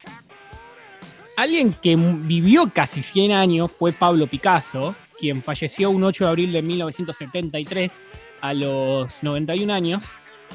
Alguien 1.37 1.73
que 1.73 1.95
vivió 1.97 2.71
casi 2.73 3.03
100 3.03 3.31
años 3.33 3.71
fue 3.71 3.91
Pablo 3.91 4.25
Picasso, 4.27 4.95
quien 5.25 5.41
falleció 5.41 5.89
un 5.89 6.03
8 6.03 6.23
de 6.23 6.29
abril 6.29 6.51
de 6.53 6.61
1973 6.61 7.99
a 8.41 8.53
los 8.53 9.23
91 9.23 9.73
años. 9.73 10.03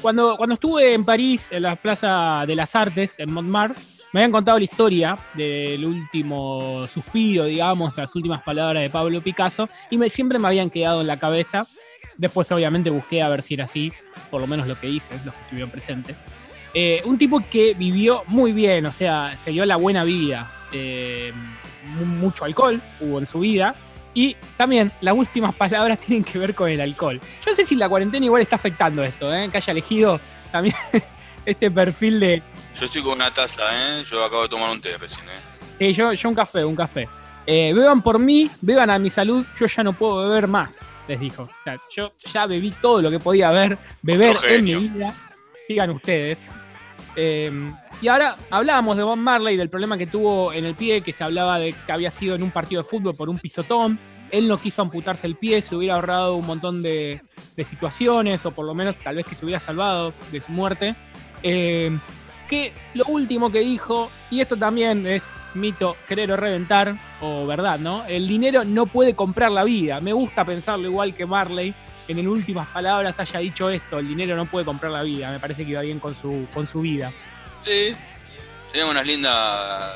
Cuando, 0.01 0.37
cuando 0.37 0.53
estuve 0.53 0.93
en 0.93 1.03
París, 1.03 1.49
en 1.51 1.63
la 1.63 1.75
Plaza 1.75 2.45
de 2.47 2.55
las 2.55 2.73
Artes, 2.73 3.15
en 3.17 3.33
Montmartre, 3.33 3.83
me 4.13 4.21
habían 4.21 4.31
contado 4.31 4.57
la 4.57 4.63
historia 4.63 5.17
del 5.33 5.85
último 5.85 6.87
suspiro, 6.87 7.43
digamos, 7.43 7.97
las 7.97 8.15
últimas 8.15 8.43
palabras 8.43 8.81
de 8.81 8.89
Pablo 8.89 9.21
Picasso, 9.21 9.67
y 9.89 9.97
me, 9.97 10.09
siempre 10.09 10.39
me 10.39 10.47
habían 10.47 10.69
quedado 10.69 11.01
en 11.01 11.07
la 11.07 11.17
cabeza. 11.17 11.67
Después, 12.15 12.49
obviamente, 12.53 12.89
busqué 12.89 13.21
a 13.21 13.27
ver 13.27 13.41
si 13.41 13.55
era 13.55 13.65
así, 13.65 13.91
por 14.29 14.39
lo 14.39 14.47
menos 14.47 14.67
lo 14.67 14.79
que 14.79 14.87
hice, 14.87 15.13
los 15.25 15.33
que 15.33 15.41
estuvieron 15.41 15.69
presentes. 15.69 16.15
Eh, 16.73 17.01
un 17.03 17.17
tipo 17.17 17.41
que 17.41 17.73
vivió 17.73 18.23
muy 18.27 18.53
bien, 18.53 18.85
o 18.85 18.93
sea, 18.93 19.37
se 19.37 19.51
dio 19.51 19.65
la 19.65 19.75
buena 19.75 20.05
vida. 20.05 20.49
Eh, 20.71 21.33
mucho 22.05 22.45
alcohol 22.45 22.79
hubo 23.01 23.19
en 23.19 23.25
su 23.25 23.41
vida, 23.41 23.75
y 24.13 24.35
también 24.57 24.91
las 25.01 25.15
últimas 25.15 25.53
palabras 25.53 25.99
tienen 26.05 26.23
que 26.23 26.37
ver 26.37 26.55
con 26.55 26.69
el 26.69 26.81
alcohol. 26.81 27.19
Yo 27.19 27.51
no 27.51 27.55
sé 27.55 27.65
si 27.65 27.75
la 27.75 27.89
cuarentena 27.89 28.25
igual 28.25 28.41
está 28.41 28.55
afectando 28.55 29.03
esto, 29.03 29.33
¿eh? 29.33 29.49
que 29.49 29.57
haya 29.57 29.71
elegido 29.71 30.19
también 30.51 30.75
este 31.45 31.71
perfil 31.71 32.19
de... 32.19 32.43
Yo 32.79 32.85
estoy 32.85 33.01
con 33.01 33.13
una 33.13 33.33
taza, 33.33 33.61
¿eh? 33.71 34.03
yo 34.05 34.23
acabo 34.23 34.43
de 34.43 34.49
tomar 34.49 34.71
un 34.71 34.81
té 34.81 34.97
recién. 34.97 35.25
¿eh? 35.79 35.93
yo, 35.93 36.13
yo 36.13 36.29
un 36.29 36.35
café, 36.35 36.63
un 36.63 36.75
café. 36.75 37.07
Eh, 37.45 37.73
beban 37.75 38.01
por 38.01 38.19
mí, 38.19 38.49
beban 38.61 38.89
a 38.89 38.99
mi 38.99 39.09
salud, 39.09 39.45
yo 39.59 39.65
ya 39.65 39.83
no 39.83 39.93
puedo 39.93 40.27
beber 40.27 40.47
más, 40.47 40.81
les 41.07 41.19
dijo. 41.19 41.43
O 41.43 41.63
sea, 41.63 41.77
yo 41.89 42.13
ya 42.31 42.45
bebí 42.45 42.71
todo 42.81 43.01
lo 43.01 43.09
que 43.09 43.19
podía 43.19 43.49
beber, 43.51 43.77
beber 44.01 44.37
en 44.47 44.63
mi 44.63 44.75
vida. 44.75 45.13
Sigan 45.67 45.89
ustedes. 45.89 46.39
Eh, 47.15 47.51
y 48.01 48.07
ahora 48.07 48.35
hablábamos 48.49 48.97
de 48.97 49.03
Bob 49.03 49.17
Marley, 49.17 49.57
del 49.57 49.69
problema 49.69 49.97
que 49.97 50.07
tuvo 50.07 50.53
en 50.53 50.65
el 50.65 50.75
pie, 50.75 51.01
que 51.01 51.13
se 51.13 51.23
hablaba 51.23 51.59
de 51.59 51.73
que 51.73 51.91
había 51.91 52.11
sido 52.11 52.35
en 52.35 52.43
un 52.43 52.51
partido 52.51 52.81
de 52.81 52.89
fútbol 52.89 53.15
por 53.15 53.29
un 53.29 53.37
pisotón. 53.37 53.99
Él 54.31 54.47
no 54.47 54.57
quiso 54.57 54.81
amputarse 54.81 55.27
el 55.27 55.35
pie, 55.35 55.61
se 55.61 55.75
hubiera 55.75 55.95
ahorrado 55.95 56.35
un 56.35 56.45
montón 56.45 56.81
de, 56.81 57.21
situaciones, 57.63 58.43
o 58.45 58.51
por 58.51 58.65
lo 58.65 58.73
menos 58.73 58.95
tal 58.97 59.17
vez 59.17 59.25
que 59.25 59.35
se 59.35 59.45
hubiera 59.45 59.59
salvado 59.59 60.13
de 60.31 60.39
su 60.39 60.51
muerte. 60.51 60.95
Eh, 61.43 61.95
que 62.49 62.73
lo 62.95 63.05
último 63.05 63.51
que 63.51 63.59
dijo, 63.59 64.09
y 64.31 64.41
esto 64.41 64.57
también 64.57 65.05
es 65.05 65.23
mito, 65.53 65.95
querer 66.07 66.31
o 66.31 66.37
reventar, 66.37 66.97
o 67.21 67.45
verdad, 67.45 67.79
¿no? 67.79 68.05
El 68.05 68.27
dinero 68.27 68.63
no 68.65 68.87
puede 68.87 69.15
comprar 69.15 69.51
la 69.51 69.63
vida. 69.63 70.01
Me 70.01 70.11
gusta 70.11 70.43
pensarlo 70.43 70.89
igual 70.89 71.13
que 71.13 71.25
Marley, 71.25 71.73
en 72.11 72.19
en 72.19 72.27
últimas 72.27 72.67
palabras 72.67 73.19
haya 73.19 73.39
dicho 73.39 73.69
esto, 73.69 73.99
el 73.99 74.07
dinero 74.07 74.35
no 74.35 74.45
puede 74.45 74.65
comprar 74.65 74.91
la 74.91 75.03
vida. 75.03 75.31
Me 75.31 75.39
parece 75.39 75.65
que 75.65 75.71
iba 75.71 75.81
bien 75.81 75.99
con 75.99 76.13
su, 76.15 76.47
con 76.53 76.67
su 76.67 76.81
vida. 76.81 77.11
Sí, 77.61 77.95
teníamos 78.71 78.93
unas 78.93 79.05
lindas, 79.05 79.91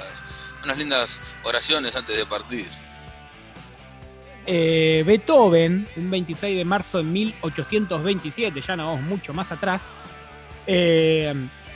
unas 0.63 0.78
lindas 0.78 1.19
oraciones 1.43 1.95
antes 1.95 2.17
de 2.17 2.25
partir. 2.25 2.65
Eh, 4.47 5.04
Beethoven, 5.06 5.88
un 5.95 6.12
26 6.12 6.58
de 6.58 6.65
marzo 6.65 6.99
de 6.99 7.04
1827, 7.04 8.62
ya 8.62 8.75
no 8.75 8.86
vamos 8.88 9.01
mucho 9.01 9.34
más 9.34 9.51
atrás, 9.51 9.82
eh, 10.67 11.34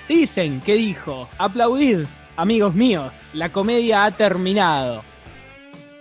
dicen 0.08 0.62
que 0.62 0.76
dijo, 0.76 1.28
aplaudid, 1.38 2.06
amigos 2.38 2.76
míos, 2.76 3.24
la 3.34 3.52
comedia 3.52 4.06
ha 4.06 4.12
terminado. 4.12 5.04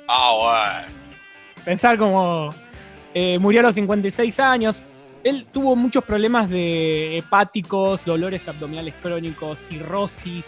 Ah, 0.09 0.33
bueno. 0.35 0.99
Pensar 1.65 1.99
como 1.99 2.55
eh, 3.21 3.39
murió 3.41 3.59
a 3.61 3.63
los 3.65 3.75
56 3.75 4.39
años, 4.39 4.77
él 5.25 5.45
tuvo 5.53 5.75
muchos 5.75 6.05
problemas 6.05 6.49
de 6.49 7.19
hepáticos, 7.19 8.05
dolores 8.05 8.47
abdominales 8.47 8.95
crónicos, 9.03 9.59
cirrosis, 9.59 10.45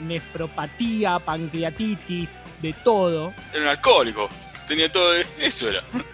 nefropatía, 0.00 1.18
pancreatitis, 1.18 2.30
de 2.62 2.72
todo. 2.72 3.34
Era 3.52 3.62
un 3.62 3.68
alcohólico, 3.68 4.30
tenía 4.66 4.90
todo 4.90 5.12
eso 5.38 5.68
era. 5.68 5.82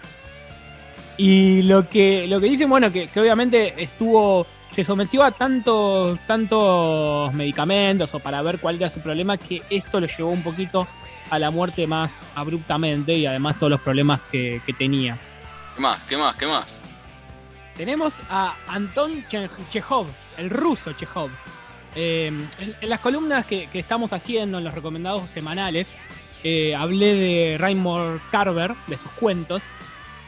Y 1.19 1.63
lo 1.63 1.89
que, 1.89 2.27
lo 2.27 2.39
que 2.39 2.45
dicen, 2.45 2.69
bueno, 2.69 2.91
que, 2.91 3.09
obviamente 3.15 3.73
estuvo, 3.81 4.45
se 4.75 4.83
sometió 4.83 5.23
a 5.23 5.31
tantos, 5.31 6.19
tantos 6.27 7.33
medicamentos 7.33 8.13
o 8.13 8.19
para 8.19 8.39
ver 8.43 8.59
cuál 8.59 8.75
era 8.75 8.91
su 8.91 8.99
problema, 8.99 9.35
que 9.35 9.63
esto 9.71 9.99
lo 9.99 10.05
llevó 10.05 10.29
un 10.29 10.43
poquito 10.43 10.87
a 11.31 11.39
la 11.39 11.49
muerte 11.49 11.87
más 11.87 12.21
abruptamente 12.35 13.15
y 13.15 13.25
además 13.25 13.57
todos 13.57 13.71
los 13.71 13.81
problemas 13.81 14.19
que, 14.31 14.61
que 14.63 14.73
tenía. 14.73 15.17
¿Qué 15.77 15.83
más? 15.83 16.01
¿Qué 16.09 16.17
más? 16.17 16.35
¿Qué 16.35 16.47
más? 16.47 16.79
Tenemos 17.75 18.15
a 18.31 18.55
Anton 18.67 19.23
Chekhov, 19.69 20.07
el 20.35 20.49
ruso 20.49 20.93
Chekhov. 20.93 21.29
Eh, 21.93 22.31
en, 22.57 22.89
las 22.89 22.99
columnas 22.99 23.45
que, 23.45 23.69
estamos 23.73 24.11
haciendo, 24.11 24.57
en 24.57 24.63
los 24.63 24.73
recomendados 24.73 25.29
semanales, 25.29 25.89
eh, 26.43 26.73
hablé 26.73 27.13
de 27.13 27.57
Raymond 27.59 28.21
Carver, 28.31 28.73
de 28.87 28.97
sus 28.97 29.11
cuentos. 29.11 29.61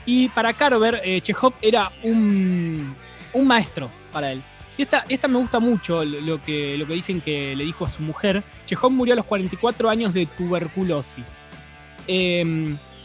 Y 0.05 0.29
para 0.29 0.53
Carver, 0.53 1.01
eh, 1.03 1.19
Chekhov 1.19 1.55
era 1.63 1.91
un, 2.03 2.95
maestro 3.43 3.89
para 4.13 4.31
él. 4.31 4.43
Y 4.77 4.83
esta, 4.83 5.03
esta 5.09 5.27
me 5.27 5.39
gusta 5.39 5.59
mucho 5.59 6.05
lo 6.05 6.39
que, 6.43 6.77
lo 6.77 6.85
que 6.85 6.93
dicen 6.93 7.21
que 7.21 7.55
le 7.55 7.63
dijo 7.63 7.85
a 7.85 7.89
su 7.89 8.03
mujer. 8.03 8.43
Chekhov 8.67 8.91
murió 8.91 9.13
a 9.13 9.17
los 9.17 9.25
44 9.25 9.89
años 9.89 10.13
de 10.13 10.27
tuberculosis. 10.27 11.25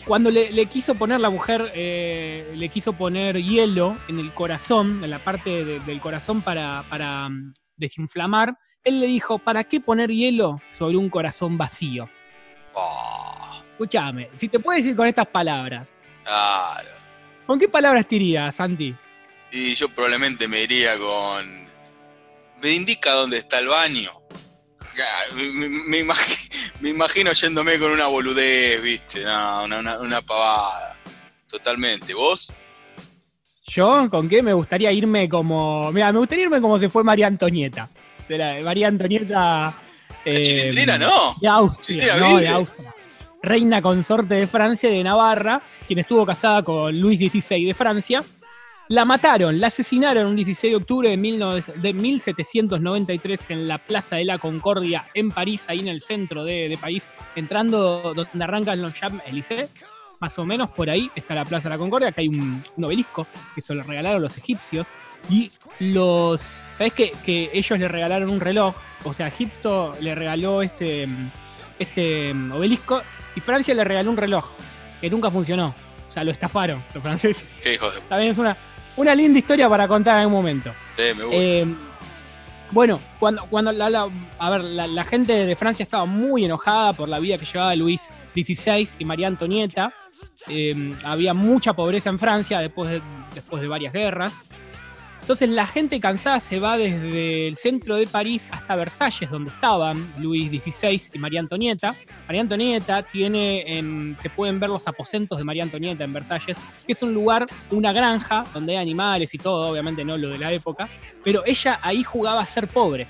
Cuando 0.06 0.30
le, 0.30 0.66
quiso 0.66 0.94
poner 0.94 1.20
la 1.20 1.30
mujer, 1.30 1.72
eh, 1.74 2.52
le 2.54 2.68
quiso 2.68 2.92
poner 2.92 3.42
hielo 3.42 3.96
en 4.06 4.18
el 4.18 4.34
corazón, 4.34 5.02
en 5.02 5.08
la 5.08 5.18
parte 5.18 5.64
del 5.64 6.00
corazón 6.00 6.42
para, 6.42 6.84
para 6.90 7.28
mm, 7.30 7.52
desinflamar, 7.76 8.54
él 8.84 9.00
le 9.00 9.06
dijo, 9.06 9.38
¿para 9.38 9.64
qué 9.64 9.80
poner 9.80 10.10
hielo 10.10 10.60
sobre 10.72 10.98
un 10.98 11.08
corazón 11.08 11.56
vacío? 11.56 12.10
Oh. 12.74 13.62
Escúchame, 13.72 14.28
si 14.36 14.48
te 14.48 14.60
puedes 14.60 14.84
decir 14.84 14.94
con 14.94 15.08
estas 15.08 15.26
palabras. 15.26 15.88
Claro. 16.22 16.90
¿Con 17.46 17.58
qué 17.58 17.68
palabras 17.68 18.06
te 18.06 18.16
irías, 18.16 18.54
Santi? 18.54 18.94
Y 19.50 19.74
yo 19.74 19.88
probablemente 19.88 20.46
me 20.46 20.62
iría 20.62 20.98
con... 20.98 21.68
Me 22.62 22.72
indica 22.72 23.12
dónde 23.12 23.38
está 23.38 23.58
el 23.58 23.68
baño. 23.68 24.12
Me, 25.34 26.88
imagino, 26.88 27.32
yéndome 27.32 27.78
con 27.78 27.90
una 27.90 28.06
boludez, 28.06 28.82
viste, 28.82 29.22
una, 29.24 30.22
pavada. 30.26 30.96
Totalmente. 31.48 32.14
¿Vos? 32.14 32.52
Yo, 33.66 34.08
¿con 34.10 34.28
qué? 34.28 34.42
Me 34.42 34.52
gustaría 34.52 34.92
irme 34.92 35.28
como. 35.28 35.90
Mira, 35.92 36.12
me 36.12 36.18
gustaría 36.18 36.44
irme 36.44 36.60
como 36.60 36.78
se 36.78 36.88
fue 36.88 37.02
María 37.02 37.26
Antonieta. 37.26 37.88
De 38.28 38.38
la, 38.38 38.60
María 38.62 38.88
Antonieta. 38.88 39.74
Eh, 40.24 40.42
Chilindrina, 40.42 40.98
no. 40.98 41.36
De 41.40 41.48
Austria, 41.48 42.16
no, 42.16 42.38
de 42.38 42.48
Austria. 42.48 42.94
Reina 43.42 43.82
consorte 43.82 44.34
de 44.36 44.46
Francia 44.46 44.90
y 44.90 44.96
de 44.96 45.04
Navarra, 45.04 45.60
quien 45.86 45.98
estuvo 45.98 46.24
casada 46.24 46.62
con 46.62 46.98
Luis 46.98 47.18
XVI 47.18 47.66
de 47.66 47.74
Francia. 47.74 48.24
La 48.88 49.04
mataron, 49.04 49.60
la 49.60 49.68
asesinaron 49.68 50.26
un 50.26 50.36
16 50.36 50.72
de 50.72 50.76
octubre 50.76 51.08
de, 51.08 51.16
1793 51.16 53.50
en 53.50 53.66
la 53.66 53.78
Plaza 53.78 54.16
de 54.16 54.24
la 54.24 54.38
Concordia 54.38 55.06
en 55.14 55.30
París, 55.30 55.64
ahí 55.68 55.80
en 55.80 55.88
el 55.88 56.02
centro 56.02 56.44
de, 56.44 56.68
de 56.68 56.76
París, 56.76 57.08
entrando 57.34 58.12
donde 58.14 58.44
arrancan 58.44 58.82
los 58.82 58.92
Champs-Élysées 58.92 59.70
más 60.24 60.38
o 60.38 60.46
menos 60.46 60.70
por 60.70 60.88
ahí 60.88 61.10
está 61.14 61.34
la 61.34 61.44
Plaza 61.44 61.68
de 61.68 61.74
la 61.74 61.78
Concordia, 61.78 62.08
acá 62.08 62.22
hay 62.22 62.28
un, 62.28 62.62
obelisco 62.82 63.26
que 63.54 63.60
se 63.60 63.74
lo 63.74 63.82
regalaron 63.82 64.22
los 64.22 64.38
egipcios. 64.38 64.88
Y 65.28 65.50
los. 65.78 66.40
¿Sabes 66.78 66.92
qué? 66.94 67.12
Que 67.24 67.50
ellos 67.52 67.78
le 67.78 67.88
regalaron 67.88 68.30
un 68.30 68.40
reloj. 68.40 68.74
O 69.04 69.12
sea, 69.12 69.28
Egipto 69.28 69.94
le 70.00 70.14
regaló 70.14 70.62
este, 70.62 71.06
este 71.78 72.34
obelisco 72.52 73.02
y 73.36 73.40
Francia 73.40 73.74
le 73.74 73.84
regaló 73.84 74.10
un 74.10 74.16
reloj 74.16 74.46
que 75.00 75.10
nunca 75.10 75.30
funcionó. 75.30 75.74
O 76.08 76.12
sea, 76.12 76.24
lo 76.24 76.30
estafaron 76.30 76.82
los 76.94 77.02
franceses. 77.02 77.44
Qué 77.62 77.74
hijos 77.74 77.94
de... 77.94 78.00
También 78.02 78.30
es 78.30 78.38
una, 78.38 78.56
una 78.96 79.14
linda 79.14 79.38
historia 79.38 79.68
para 79.68 79.88
contar 79.88 80.14
en 80.14 80.20
algún 80.20 80.34
momento. 80.34 80.72
Sí, 80.96 81.02
me 81.16 81.24
gusta. 81.24 81.36
Eh, 81.36 81.66
bueno, 82.70 83.00
cuando, 83.20 83.44
cuando 83.46 83.72
la, 83.72 84.08
a 84.38 84.50
ver, 84.50 84.64
la, 84.64 85.04
gente 85.04 85.32
de 85.46 85.56
Francia 85.56 85.82
estaba 85.82 86.06
muy 86.06 86.44
enojada 86.44 86.92
por 86.92 87.08
la 87.08 87.20
vida 87.20 87.38
que 87.38 87.44
llevaba 87.44 87.74
Luis 87.76 88.10
XVI 88.34 88.88
y 88.98 89.04
María 89.04 89.28
Antonieta, 89.28 89.94
Em, 90.46 90.94
había 91.04 91.32
mucha 91.32 91.72
pobreza 91.72 92.10
en 92.10 92.18
Francia 92.18 92.60
después 92.60 92.90
de, 92.90 93.02
después 93.34 93.62
de 93.62 93.68
varias 93.68 93.92
guerras. 93.92 94.34
Entonces 95.24 95.48
la 95.48 95.66
gente 95.66 95.98
cansada 96.00 96.38
se 96.38 96.60
va 96.60 96.76
desde 96.76 97.48
el 97.48 97.56
centro 97.56 97.96
de 97.96 98.06
París 98.06 98.46
hasta 98.50 98.76
Versalles, 98.76 99.30
donde 99.30 99.48
estaban 99.48 100.12
Luis 100.18 100.50
XVI 100.50 101.00
y 101.14 101.18
María 101.18 101.40
Antonieta. 101.40 101.94
María 102.26 102.42
Antonieta 102.42 103.02
tiene, 103.04 104.14
se 104.20 104.28
pueden 104.28 104.60
ver 104.60 104.68
los 104.68 104.86
aposentos 104.86 105.38
de 105.38 105.44
María 105.44 105.62
Antonieta 105.62 106.04
en 106.04 106.12
Versalles, 106.12 106.58
que 106.86 106.92
es 106.92 107.02
un 107.02 107.14
lugar, 107.14 107.46
una 107.70 107.94
granja, 107.94 108.44
donde 108.52 108.72
hay 108.76 108.82
animales 108.82 109.32
y 109.32 109.38
todo, 109.38 109.70
obviamente 109.70 110.04
no 110.04 110.18
lo 110.18 110.28
de 110.28 110.36
la 110.36 110.52
época, 110.52 110.90
pero 111.24 111.42
ella 111.46 111.78
ahí 111.80 112.04
jugaba 112.04 112.42
a 112.42 112.46
ser 112.46 112.68
pobre. 112.68 113.06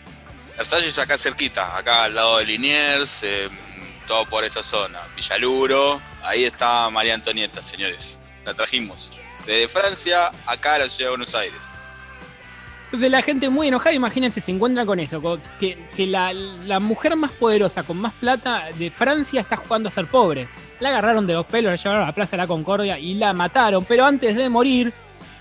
Versalles 0.57 0.97
acá 1.01 1.19
cerquita, 1.19 1.77
acá 1.77 2.05
al 2.05 2.15
lado 2.15 2.39
de 2.39 2.45
Liniers, 2.45 3.25
em, 3.25 3.51
todo 4.07 4.25
por 4.27 4.45
esa 4.45 4.63
zona. 4.63 5.01
Villaluro, 5.17 6.01
ahí 6.23 6.45
está 6.45 6.89
María 6.91 7.15
Antonieta, 7.15 7.61
señores. 7.61 8.21
La 8.45 8.55
trajimos. 8.55 9.11
Desde 9.45 9.67
Francia 9.67 10.31
acá 10.47 10.77
a 10.77 10.79
la 10.79 10.89
ciudad 10.89 11.09
de 11.09 11.17
Buenos 11.17 11.35
Aires. 11.35 11.73
Entonces 12.95 13.11
la 13.11 13.23
gente 13.23 13.49
muy 13.49 13.67
enojada, 13.67 13.93
imagínense, 13.93 14.41
se 14.41 14.53
encuentra 14.53 14.87
con 14.87 15.01
eso, 15.01 15.41
que, 15.59 16.07
la, 16.07 16.79
mujer 16.79 17.17
más 17.17 17.33
poderosa, 17.33 17.83
con 17.83 18.01
más 18.01 18.13
plata 18.13 18.69
de 18.79 18.89
Francia 18.93 19.41
está 19.41 19.57
jugando 19.57 19.89
a 19.89 19.93
ser 19.93 20.07
pobre. 20.07 20.47
La 20.79 20.91
agarraron 20.91 21.27
de 21.27 21.33
los 21.33 21.45
pelos, 21.45 21.73
la 21.73 21.77
llevaron 21.77 22.05
a 22.05 22.07
la 22.07 22.15
Plaza 22.15 22.37
de 22.37 22.45
la 22.45 22.47
Concordia 22.47 22.97
y 22.97 23.15
la 23.15 23.33
mataron, 23.33 23.85
pero 23.85 24.07
antes 24.07 24.37
de 24.37 24.49
morir 24.49 24.93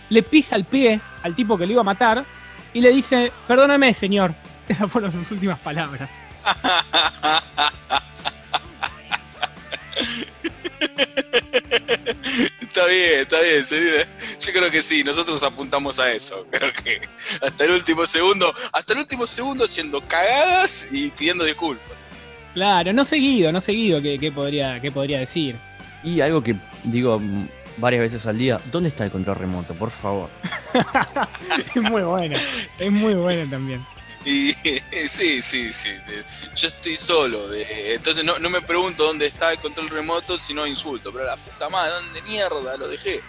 le 0.09 0.23
pisa 0.23 0.55
el 0.55 0.65
pie 0.65 0.99
al 1.21 1.35
tipo 1.35 1.55
que 1.55 1.67
le 1.67 1.73
iba 1.73 1.81
a 1.81 1.83
matar 1.83 2.25
y 2.73 2.81
le 2.81 2.91
dice, 2.91 3.31
perdóname 3.47 3.93
señor. 3.93 4.33
Esas 4.67 4.91
fueron 4.91 5.11
sus 5.11 5.29
últimas 5.29 5.59
palabras. 5.59 6.09
Está 12.75 12.87
bien, 12.87 13.19
está 13.19 13.39
bien. 13.39 13.63
Yo 14.39 14.51
creo 14.51 14.71
que 14.71 14.81
sí, 14.81 15.03
nosotros 15.03 15.43
apuntamos 15.43 15.99
a 15.99 16.11
eso. 16.11 16.47
Creo 16.49 16.73
que 16.73 17.01
hasta 17.39 17.65
el 17.65 17.71
último 17.71 18.03
segundo, 18.07 18.51
hasta 18.71 18.93
el 18.93 18.99
último 18.99 19.27
segundo 19.27 19.65
haciendo 19.65 20.01
cagadas 20.01 20.91
y 20.91 21.09
pidiendo 21.09 21.43
disculpas. 21.45 21.85
Claro, 22.55 22.91
no 22.91 23.05
seguido, 23.05 23.51
no 23.51 23.61
seguido, 23.61 24.01
¿qué, 24.01 24.31
podría, 24.33 24.81
qué 24.81 24.91
podría 24.91 25.19
decir? 25.19 25.55
Y 26.03 26.19
algo 26.21 26.41
que 26.41 26.55
digo 26.83 27.21
varias 27.77 28.01
veces 28.01 28.25
al 28.25 28.39
día, 28.39 28.59
¿dónde 28.71 28.89
está 28.89 29.05
el 29.05 29.11
control 29.11 29.35
remoto? 29.35 29.75
Por 29.75 29.91
favor. 29.91 30.31
es 31.75 31.81
muy 31.83 32.01
bueno, 32.01 32.35
es 32.79 32.91
muy 32.91 33.13
bueno 33.13 33.47
también. 33.51 33.85
Y 34.25 34.53
sí, 35.07 35.41
sí, 35.41 35.73
sí. 35.73 35.89
Yo 36.55 36.67
estoy 36.67 36.97
solo. 36.97 37.47
De, 37.47 37.95
entonces 37.95 38.23
no, 38.23 38.37
me 38.49 38.61
pregunto 38.61 39.03
dónde 39.03 39.27
está 39.27 39.51
el 39.51 39.59
control 39.59 39.89
remoto, 39.89 40.37
sino 40.37 40.65
insulto. 40.65 41.11
Pero 41.11 41.25
la 41.25 41.37
puta 41.37 41.69
madre, 41.69 41.93
¿dónde 41.93 42.21
mierda 42.23 42.77
lo 42.77 42.87
dejé? 42.87 43.21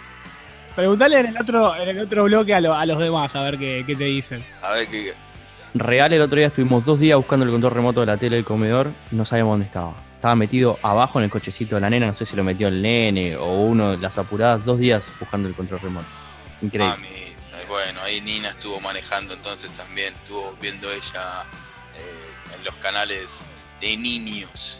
Preguntale 0.75 1.19
en 1.19 1.25
el 1.27 1.37
otro, 1.37 1.75
en 1.75 1.89
el 1.89 1.99
otro 1.99 2.25
bloque 2.25 2.53
a, 2.53 2.57
a 2.57 2.85
los 2.85 2.99
demás 2.99 3.33
a 3.35 3.43
ver 3.43 3.57
qué, 3.57 3.83
te 3.85 4.03
dicen. 4.03 4.43
A 4.61 4.71
ver 4.71 4.87
qué. 4.87 5.13
Real, 5.73 6.11
el 6.13 6.21
otro 6.21 6.37
día 6.37 6.47
estuvimos 6.47 6.85
dos 6.85 6.99
días 6.99 7.17
buscando 7.17 7.45
el 7.45 7.51
control 7.51 7.73
remoto 7.73 7.99
de 8.01 8.05
la 8.05 8.17
tele 8.17 8.37
del 8.37 8.45
comedor 8.45 8.91
y 9.11 9.15
no 9.15 9.25
sabíamos 9.25 9.53
dónde 9.53 9.65
estaba. 9.65 9.93
Estaba 10.15 10.35
metido 10.35 10.79
abajo 10.81 11.19
en 11.19 11.25
el 11.25 11.31
cochecito 11.31 11.75
de 11.75 11.81
la 11.81 11.89
nena, 11.89 12.07
no 12.07 12.13
sé 12.13 12.25
si 12.25 12.35
lo 12.35 12.43
metió 12.43 12.67
el 12.67 12.81
nene 12.81 13.35
o 13.35 13.61
uno 13.61 13.91
de 13.91 13.97
las 13.97 14.17
apuradas, 14.17 14.65
dos 14.65 14.79
días 14.79 15.11
buscando 15.19 15.47
el 15.47 15.53
control 15.53 15.81
remoto. 15.81 16.07
Increíble. 16.61 17.24
Bueno, 17.75 17.99
ahí 18.03 18.21
Nina 18.21 18.51
estuvo 18.51 18.79
manejando 18.79 19.33
entonces 19.33 19.69
también, 19.71 20.13
estuvo 20.13 20.55
viendo 20.61 20.89
ella 20.89 21.43
eh, 21.93 22.55
en 22.57 22.63
los 22.63 22.73
canales 22.75 23.43
de 23.81 23.97
niños. 23.97 24.79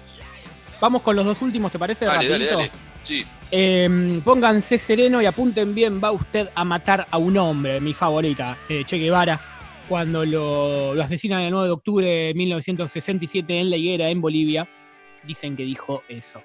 Vamos 0.79 1.01
con 1.01 1.17
los 1.17 1.25
dos 1.25 1.41
últimos, 1.41 1.73
¿te 1.73 1.77
parece? 1.77 2.05
Dale, 2.05 2.29
dale, 2.29 2.45
dale. 2.45 2.71
Sí. 3.03 3.25
Em, 3.51 4.21
pónganse 4.21 4.77
sereno 4.77 5.21
y 5.21 5.25
apunten 5.25 5.75
bien, 5.75 5.99
va 6.01 6.13
usted 6.13 6.49
a 6.55 6.63
matar 6.63 7.05
a 7.12 7.17
un 7.17 7.38
hombre, 7.38 7.81
mi 7.81 7.93
favorita, 7.93 8.60
eh, 8.69 8.86
Che 8.86 8.97
Guevara, 8.97 9.41
cuando 9.89 10.23
lo, 10.23 10.95
lo 10.95 11.03
asesinan 11.03 11.41
el 11.41 11.51
9 11.51 11.67
de 11.67 11.73
octubre 11.73 12.08
de 12.08 12.34
1967 12.34 13.60
en 13.60 13.71
La 13.71 13.75
Higuera, 13.75 14.10
en 14.10 14.21
Bolivia. 14.21 14.69
Dicen 15.21 15.58
que 15.58 15.63
dijo 15.63 16.03
eso. 16.08 16.41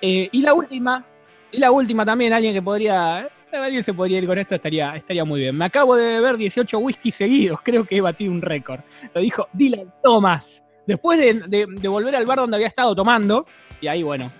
Eh, 0.00 0.28
y 0.32 0.42
la 0.42 0.52
última, 0.52 1.06
y 1.52 1.58
la 1.58 1.70
última 1.70 2.04
también, 2.04 2.32
alguien 2.32 2.54
que 2.54 2.60
podría 2.60 3.30
alguien 3.60 3.82
se 3.82 3.92
podría 3.94 4.18
ir 4.18 4.26
con 4.26 4.38
esto, 4.38 4.54
estaría, 4.54 4.96
estaría 4.96 5.24
muy 5.24 5.40
bien. 5.40 5.56
Me 5.56 5.64
acabo 5.64 5.96
de 5.96 6.20
beber 6.20 6.36
18 6.36 6.78
whisky 6.78 7.12
seguidos, 7.12 7.60
creo 7.64 7.84
que 7.84 7.96
he 7.96 8.00
batido 8.00 8.32
un 8.32 8.42
récord. 8.42 8.80
Lo 9.14 9.20
dijo 9.20 9.48
Dylan 9.52 9.92
Thomas. 10.02 10.64
Después 10.86 11.18
de, 11.18 11.88
volver 11.88 12.16
al 12.16 12.26
bar 12.26 12.38
donde 12.38 12.56
había 12.56 12.66
estado 12.66 12.94
tomando, 12.94 13.46
y 13.80 13.86
ahí, 13.86 14.02
bueno, 14.02 14.30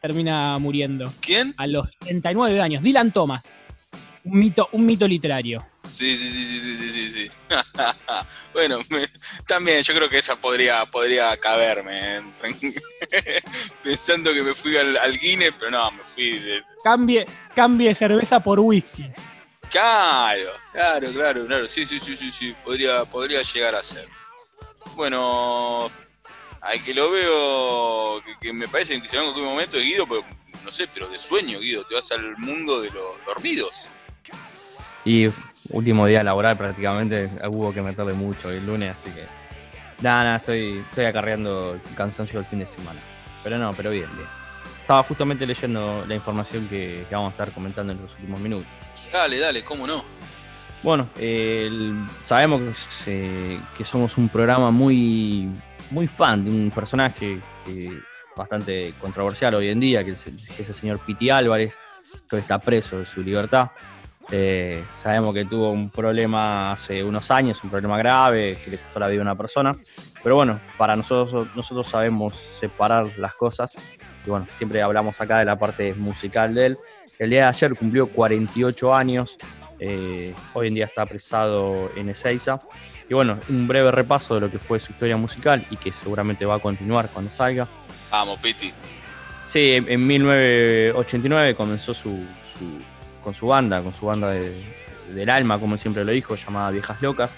termina 0.00 0.58
muriendo. 0.58 1.12
¿Quién? 1.20 1.54
A 1.56 1.66
los 1.66 1.96
39 1.98 2.60
años. 2.60 2.82
Dylan 2.82 3.12
Thomas. 3.12 3.60
Un 4.24 4.38
mito, 4.38 4.68
un 4.72 4.86
mito 4.86 5.06
literario. 5.06 5.64
Sí, 5.88 6.16
sí, 6.16 6.32
sí, 6.32 6.60
sí, 6.60 6.90
sí, 6.90 7.12
sí. 7.12 7.30
bueno, 8.52 8.78
también 9.46 9.82
yo 9.82 9.94
creo 9.94 10.08
que 10.08 10.18
esa 10.18 10.36
podría, 10.36 10.84
podría 10.86 11.36
caberme. 11.38 12.18
¿eh? 12.18 12.22
Pensando 13.82 14.32
que 14.32 14.42
me 14.42 14.54
fui 14.54 14.76
al, 14.76 15.18
Guinness, 15.18 15.54
pero 15.58 15.70
no, 15.70 15.90
me 15.92 16.04
fui 16.04 16.38
de... 16.38 16.62
Cambie, 16.84 17.26
cambie 17.54 17.94
cerveza 17.94 18.40
por 18.40 18.60
whisky. 18.60 19.10
Claro, 19.70 20.50
claro, 20.72 21.12
claro, 21.12 21.46
claro. 21.46 21.68
Sí, 21.68 21.86
sí, 21.86 21.98
sí, 22.00 22.16
sí, 22.16 22.32
sí. 22.32 22.54
Podría, 22.64 23.04
podría 23.04 23.42
llegar 23.42 23.74
a 23.74 23.82
ser. 23.82 24.08
Bueno, 24.94 25.90
al 26.60 26.82
que 26.84 26.94
lo 26.94 27.10
veo, 27.10 28.22
que, 28.40 28.52
me 28.52 28.68
parece 28.68 29.00
que 29.00 29.08
se 29.08 29.16
va 29.16 29.22
en 29.22 29.28
cualquier 29.28 29.46
momento 29.46 29.78
Guido, 29.78 30.06
pero 30.06 30.24
no 30.64 30.70
sé, 30.70 30.88
pero 30.88 31.08
de 31.08 31.18
sueño, 31.18 31.60
Guido, 31.60 31.84
te 31.84 31.94
vas 31.94 32.10
al 32.12 32.36
mundo 32.38 32.80
de 32.80 32.90
los 32.90 33.24
dormidos. 33.24 33.88
Y 35.08 35.26
último 35.70 36.06
día 36.06 36.22
laboral 36.22 36.58
prácticamente, 36.58 37.30
hubo 37.48 37.72
que 37.72 37.80
meterle 37.80 38.12
mucho 38.12 38.50
el 38.50 38.66
lunes, 38.66 38.94
así 38.94 39.08
que 39.08 39.22
nada, 40.02 40.22
nada, 40.22 40.36
estoy, 40.36 40.84
estoy 40.90 41.06
acarreando 41.06 41.80
el 41.82 41.94
cansancio 41.94 42.38
del 42.38 42.46
fin 42.46 42.58
de 42.58 42.66
semana. 42.66 43.00
Pero 43.42 43.56
no, 43.56 43.72
pero 43.72 43.90
bien, 43.90 44.10
bien. 44.14 44.28
Estaba 44.82 45.02
justamente 45.04 45.46
leyendo 45.46 46.04
la 46.06 46.14
información 46.14 46.68
que, 46.68 47.06
vamos 47.10 47.28
a 47.28 47.30
estar 47.30 47.52
comentando 47.52 47.94
en 47.94 48.02
los 48.02 48.12
últimos 48.16 48.38
minutos. 48.38 48.66
Dale, 49.10 49.38
dale, 49.38 49.64
cómo 49.64 49.86
no. 49.86 50.04
Bueno, 50.82 51.08
sabemos 52.20 52.60
que, 53.06 53.60
que, 53.78 53.84
somos 53.86 54.18
un 54.18 54.28
programa 54.28 54.70
muy, 54.70 55.48
muy 55.90 56.06
fan 56.06 56.44
de 56.44 56.50
un 56.50 56.70
personaje 56.70 57.40
que, 57.64 57.98
bastante 58.36 58.92
controversial 59.00 59.54
hoy 59.54 59.68
en 59.68 59.80
día, 59.80 60.04
que 60.04 60.10
es, 60.10 60.26
el, 60.26 60.36
que 60.36 60.60
es 60.60 60.68
el 60.68 60.74
señor 60.74 60.98
Piti 60.98 61.30
Álvarez, 61.30 61.78
que 62.28 62.36
hoy 62.36 62.42
está 62.42 62.58
preso 62.58 62.98
de 62.98 63.06
su 63.06 63.22
libertad. 63.22 63.70
Eh, 64.30 64.84
sabemos 64.92 65.32
que 65.32 65.46
tuvo 65.46 65.70
un 65.70 65.88
problema 65.88 66.72
hace 66.72 67.02
unos 67.02 67.30
años, 67.30 67.62
un 67.64 67.70
problema 67.70 67.96
grave, 67.96 68.58
que 68.62 68.72
le 68.72 68.78
costó 68.78 69.00
la 69.00 69.08
vida 69.08 69.20
a 69.20 69.22
una 69.22 69.34
persona. 69.34 69.72
Pero 70.22 70.36
bueno, 70.36 70.60
para 70.76 70.94
nosotros, 70.96 71.48
nosotros 71.54 71.86
sabemos 71.86 72.36
separar 72.36 73.18
las 73.18 73.34
cosas. 73.34 73.76
Y 74.26 74.30
bueno, 74.30 74.46
siempre 74.50 74.82
hablamos 74.82 75.20
acá 75.20 75.38
de 75.38 75.46
la 75.46 75.58
parte 75.58 75.94
musical 75.94 76.54
de 76.54 76.66
él. 76.66 76.78
El 77.18 77.30
día 77.30 77.42
de 77.42 77.48
ayer 77.48 77.74
cumplió 77.74 78.06
48 78.08 78.94
años. 78.94 79.38
Eh, 79.80 80.34
hoy 80.52 80.68
en 80.68 80.74
día 80.74 80.84
está 80.84 81.02
apresado 81.02 81.90
en 81.96 82.10
Ezeiza. 82.10 82.60
Y 83.08 83.14
bueno, 83.14 83.38
un 83.48 83.66
breve 83.66 83.90
repaso 83.90 84.34
de 84.34 84.42
lo 84.42 84.50
que 84.50 84.58
fue 84.58 84.78
su 84.78 84.92
historia 84.92 85.16
musical 85.16 85.64
y 85.70 85.76
que 85.78 85.90
seguramente 85.90 86.44
va 86.44 86.56
a 86.56 86.58
continuar 86.58 87.08
cuando 87.08 87.30
salga. 87.30 87.66
Vamos, 88.10 88.38
Piti. 88.40 88.72
Sí, 89.46 89.82
en 89.86 90.06
1989 90.06 91.54
comenzó 91.54 91.94
su 91.94 92.22
con 93.28 93.34
su 93.34 93.46
banda, 93.46 93.82
con 93.82 93.92
su 93.92 94.06
banda 94.06 94.30
de, 94.30 94.54
del 95.14 95.28
alma, 95.28 95.58
como 95.58 95.76
siempre 95.76 96.02
lo 96.02 96.12
dijo, 96.12 96.34
llamada 96.34 96.70
Viejas 96.70 97.02
Locas. 97.02 97.36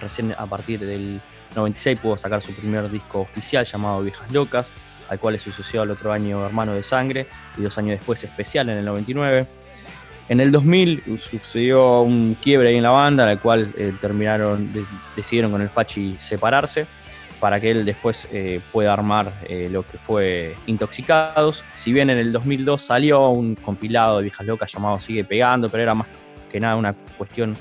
Recién 0.00 0.32
a 0.38 0.46
partir 0.46 0.78
del 0.78 1.20
96 1.56 1.98
pudo 1.98 2.16
sacar 2.16 2.40
su 2.40 2.52
primer 2.52 2.88
disco 2.88 3.22
oficial 3.22 3.64
llamado 3.64 4.02
Viejas 4.02 4.30
Locas, 4.30 4.70
al 5.08 5.18
cual 5.18 5.34
le 5.34 5.40
sucedió 5.40 5.82
al 5.82 5.90
otro 5.90 6.12
año 6.12 6.46
Hermano 6.46 6.74
de 6.74 6.84
Sangre 6.84 7.26
y 7.56 7.62
dos 7.62 7.76
años 7.76 7.98
después 7.98 8.22
Especial 8.22 8.68
en 8.68 8.78
el 8.78 8.84
99. 8.84 9.48
En 10.28 10.38
el 10.38 10.52
2000 10.52 11.18
sucedió 11.18 12.02
un 12.02 12.36
quiebre 12.40 12.68
ahí 12.68 12.76
en 12.76 12.84
la 12.84 12.90
banda, 12.90 13.28
al 13.28 13.40
cual 13.40 13.72
eh, 13.76 13.92
terminaron, 14.00 14.72
decidieron 15.16 15.50
con 15.50 15.60
el 15.60 15.70
Fachi 15.70 16.14
separarse 16.20 16.86
para 17.40 17.60
que 17.60 17.70
él 17.70 17.84
después 17.84 18.28
eh, 18.32 18.60
pueda 18.72 18.92
armar 18.92 19.32
eh, 19.48 19.68
lo 19.70 19.86
que 19.86 19.98
fue 19.98 20.56
Intoxicados. 20.66 21.64
Si 21.74 21.92
bien 21.92 22.10
en 22.10 22.18
el 22.18 22.32
2002 22.32 22.82
salió 22.82 23.28
un 23.28 23.54
compilado 23.54 24.18
de 24.18 24.24
Viejas 24.24 24.46
Locas 24.46 24.72
llamado 24.72 24.98
Sigue 24.98 25.24
Pegando, 25.24 25.68
pero 25.68 25.82
era 25.82 25.94
más 25.94 26.08
que 26.50 26.60
nada 26.60 26.76
una 26.76 26.94
cuestión 27.16 27.56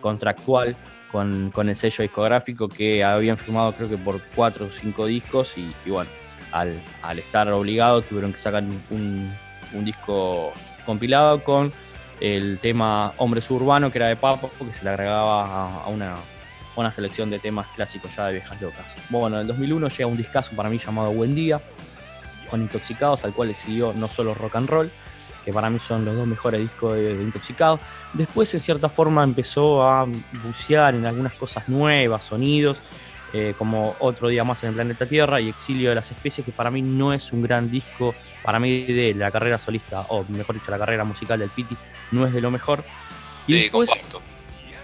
contractual 0.00 0.76
con, 1.10 1.52
el 1.56 1.76
sello 1.76 2.02
discográfico 2.02 2.68
que 2.68 3.02
habían 3.02 3.36
firmado 3.36 3.72
creo 3.72 3.88
que 3.88 3.96
por 3.96 4.20
cuatro 4.34 4.66
o 4.66 4.70
cinco 4.70 5.06
discos 5.06 5.56
y, 5.58 5.90
bueno, 5.90 6.10
al, 6.52 6.80
estar 7.18 7.50
obligados 7.50 8.04
tuvieron 8.04 8.32
que 8.32 8.38
sacar 8.38 8.62
un, 8.90 9.32
disco 9.84 10.52
compilado 10.86 11.44
con 11.44 11.72
el 12.20 12.58
tema 12.58 13.12
Hombres 13.18 13.50
Urbano 13.50 13.90
que 13.90 13.98
era 13.98 14.08
de 14.08 14.16
Papo, 14.16 14.50
que 14.58 14.72
se 14.72 14.84
le 14.84 14.90
agregaba 14.90 15.82
a, 15.84 15.88
una, 15.88 16.16
una, 16.76 16.92
selección 16.92 17.30
de 17.30 17.38
temas 17.38 17.66
clásicos 17.74 18.14
ya 18.14 18.26
de 18.26 18.34
viejas 18.34 18.60
locas. 18.60 18.96
Bueno, 19.10 19.36
en 19.36 19.42
el 19.42 19.46
2001 19.48 19.88
llega 19.88 20.06
un 20.06 20.16
discazo 20.16 20.54
para 20.54 20.68
mí 20.68 20.78
llamado 20.78 21.10
Buen 21.12 21.34
Día, 21.34 21.60
con 22.48 22.62
Intoxicados, 22.62 23.24
al 23.24 23.32
cual 23.32 23.48
le 23.48 23.54
siguió 23.54 23.92
no 23.92 24.08
solo 24.08 24.34
rock 24.34 24.56
and 24.56 24.68
roll, 24.68 24.90
que 25.44 25.52
para 25.52 25.70
mí 25.70 25.78
son 25.78 26.04
los 26.04 26.16
dos 26.16 26.26
mejores 26.26 26.60
discos 26.60 26.94
de, 26.94 27.12
Intoxicado. 27.22 27.80
Después, 28.12 28.52
en 28.54 28.60
cierta 28.60 28.88
forma, 28.88 29.24
empezó 29.24 29.86
a 29.86 30.06
bucear 30.44 30.94
en 30.94 31.06
algunas 31.06 31.34
cosas 31.34 31.68
nuevas, 31.68 32.22
sonidos, 32.22 32.78
eh, 33.32 33.54
como 33.58 33.94
Otro 33.98 34.28
Día 34.28 34.42
Más 34.42 34.62
en 34.62 34.70
el 34.70 34.74
Planeta 34.74 35.04
Tierra 35.04 35.40
y 35.40 35.50
Exilio 35.50 35.90
de 35.90 35.94
las 35.94 36.10
Especies, 36.10 36.44
que 36.44 36.52
para 36.52 36.70
mí 36.70 36.80
no 36.80 37.12
es 37.12 37.32
un 37.32 37.42
gran 37.42 37.70
disco, 37.70 38.14
para 38.42 38.58
mí 38.58 38.84
de 38.84 39.14
la 39.14 39.30
carrera 39.30 39.58
solista, 39.58 40.00
o 40.08 40.24
mejor 40.28 40.54
dicho, 40.54 40.70
la 40.70 40.78
carrera 40.78 41.04
musical 41.04 41.38
del 41.38 41.50
Piti, 41.50 41.76
no 42.10 42.26
es 42.26 42.32
de 42.32 42.40
lo 42.40 42.50
mejor. 42.50 42.84
Y 43.46 43.54
después, 43.54 43.90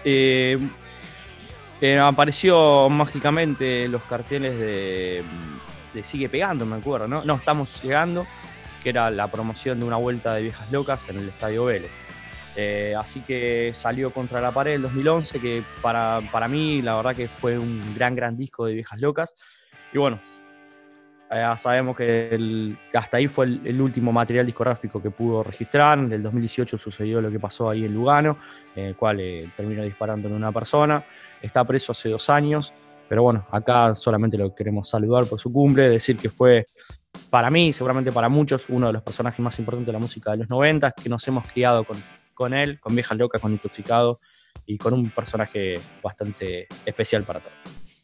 eh, 0.03 0.57
apareció 2.01 2.89
mágicamente 2.89 3.87
los 3.87 4.01
carteles 4.03 4.57
de, 4.57 5.23
de 5.93 6.03
Sigue 6.03 6.29
Pegando, 6.29 6.65
me 6.65 6.77
acuerdo, 6.77 7.07
¿no? 7.07 7.23
No, 7.23 7.35
estamos 7.35 7.81
llegando 7.83 8.25
que 8.83 8.89
era 8.89 9.09
la 9.09 9.27
promoción 9.27 9.79
de 9.79 9.85
una 9.85 9.97
vuelta 9.97 10.35
de 10.35 10.43
Viejas 10.43 10.71
Locas 10.71 11.09
en 11.09 11.17
el 11.17 11.27
Estadio 11.27 11.65
Vélez. 11.65 11.91
Eh, 12.55 12.93
así 12.97 13.21
que 13.21 13.71
salió 13.73 14.13
contra 14.13 14.39
la 14.39 14.51
pared 14.51 14.73
el 14.75 14.83
2011, 14.83 15.39
que 15.39 15.63
para, 15.81 16.21
para, 16.31 16.47
mí 16.47 16.81
la 16.81 16.95
verdad 16.95 17.15
que 17.15 17.27
fue 17.27 17.57
un 17.57 17.93
gran, 17.95 18.15
gran 18.15 18.37
disco 18.37 18.65
de 18.65 18.73
Viejas 18.73 19.01
Locas. 19.01 19.35
Y 19.91 19.97
bueno, 19.97 20.19
ya 21.31 21.57
sabemos 21.57 21.97
que, 21.97 22.75
hasta 22.93 23.17
ahí 23.17 23.27
fue 23.27 23.45
el, 23.45 23.81
último 23.81 24.11
material 24.11 24.45
discográfico 24.45 25.01
que 25.01 25.11
pudo 25.11 25.43
registrar. 25.43 25.97
En 25.99 26.11
el 26.11 26.21
2018 26.21 26.77
sucedió 26.77 27.21
lo 27.21 27.31
que 27.31 27.39
pasó 27.39 27.69
ahí 27.69 27.85
en 27.85 27.93
Lugano, 27.93 28.37
en 28.75 28.85
el 28.85 28.95
cual 28.95 29.19
eh, 29.19 29.51
terminó 29.55 29.83
disparando 29.83 30.27
en 30.27 30.35
una 30.35 30.51
persona. 30.51 31.03
Está 31.41 31.63
preso 31.63 31.91
hace 31.91 32.09
dos 32.09 32.29
años. 32.29 32.73
Pero 33.07 33.23
bueno, 33.23 33.45
acá 33.51 33.93
solamente 33.93 34.37
lo 34.37 34.53
queremos 34.55 34.89
saludar 34.89 35.25
por 35.25 35.39
su 35.39 35.51
cumple, 35.51 35.89
decir 35.89 36.17
que 36.17 36.29
fue 36.29 36.65
para 37.29 37.51
mí, 37.51 37.71
seguramente 37.71 38.11
para 38.11 38.29
muchos, 38.29 38.65
uno 38.69 38.87
de 38.87 38.93
los 38.93 39.03
personajes 39.03 39.39
más 39.39 39.57
importantes 39.59 39.87
de 39.87 39.93
la 39.93 39.99
música 39.99 40.31
de 40.31 40.37
los 40.37 40.49
90, 40.49 40.91
que 40.91 41.07
nos 41.07 41.27
hemos 41.27 41.47
criado 41.47 41.83
con, 41.83 42.01
con 42.33 42.53
él, 42.53 42.79
con 42.79 42.95
Vieja 42.95 43.13
Loca, 43.13 43.39
con 43.39 43.51
Intoxicado 43.51 44.19
y 44.65 44.77
con 44.77 44.93
un 44.93 45.11
personaje 45.11 45.79
bastante 46.01 46.67
especial 46.85 47.23
para 47.23 47.41
todos. 47.41 47.94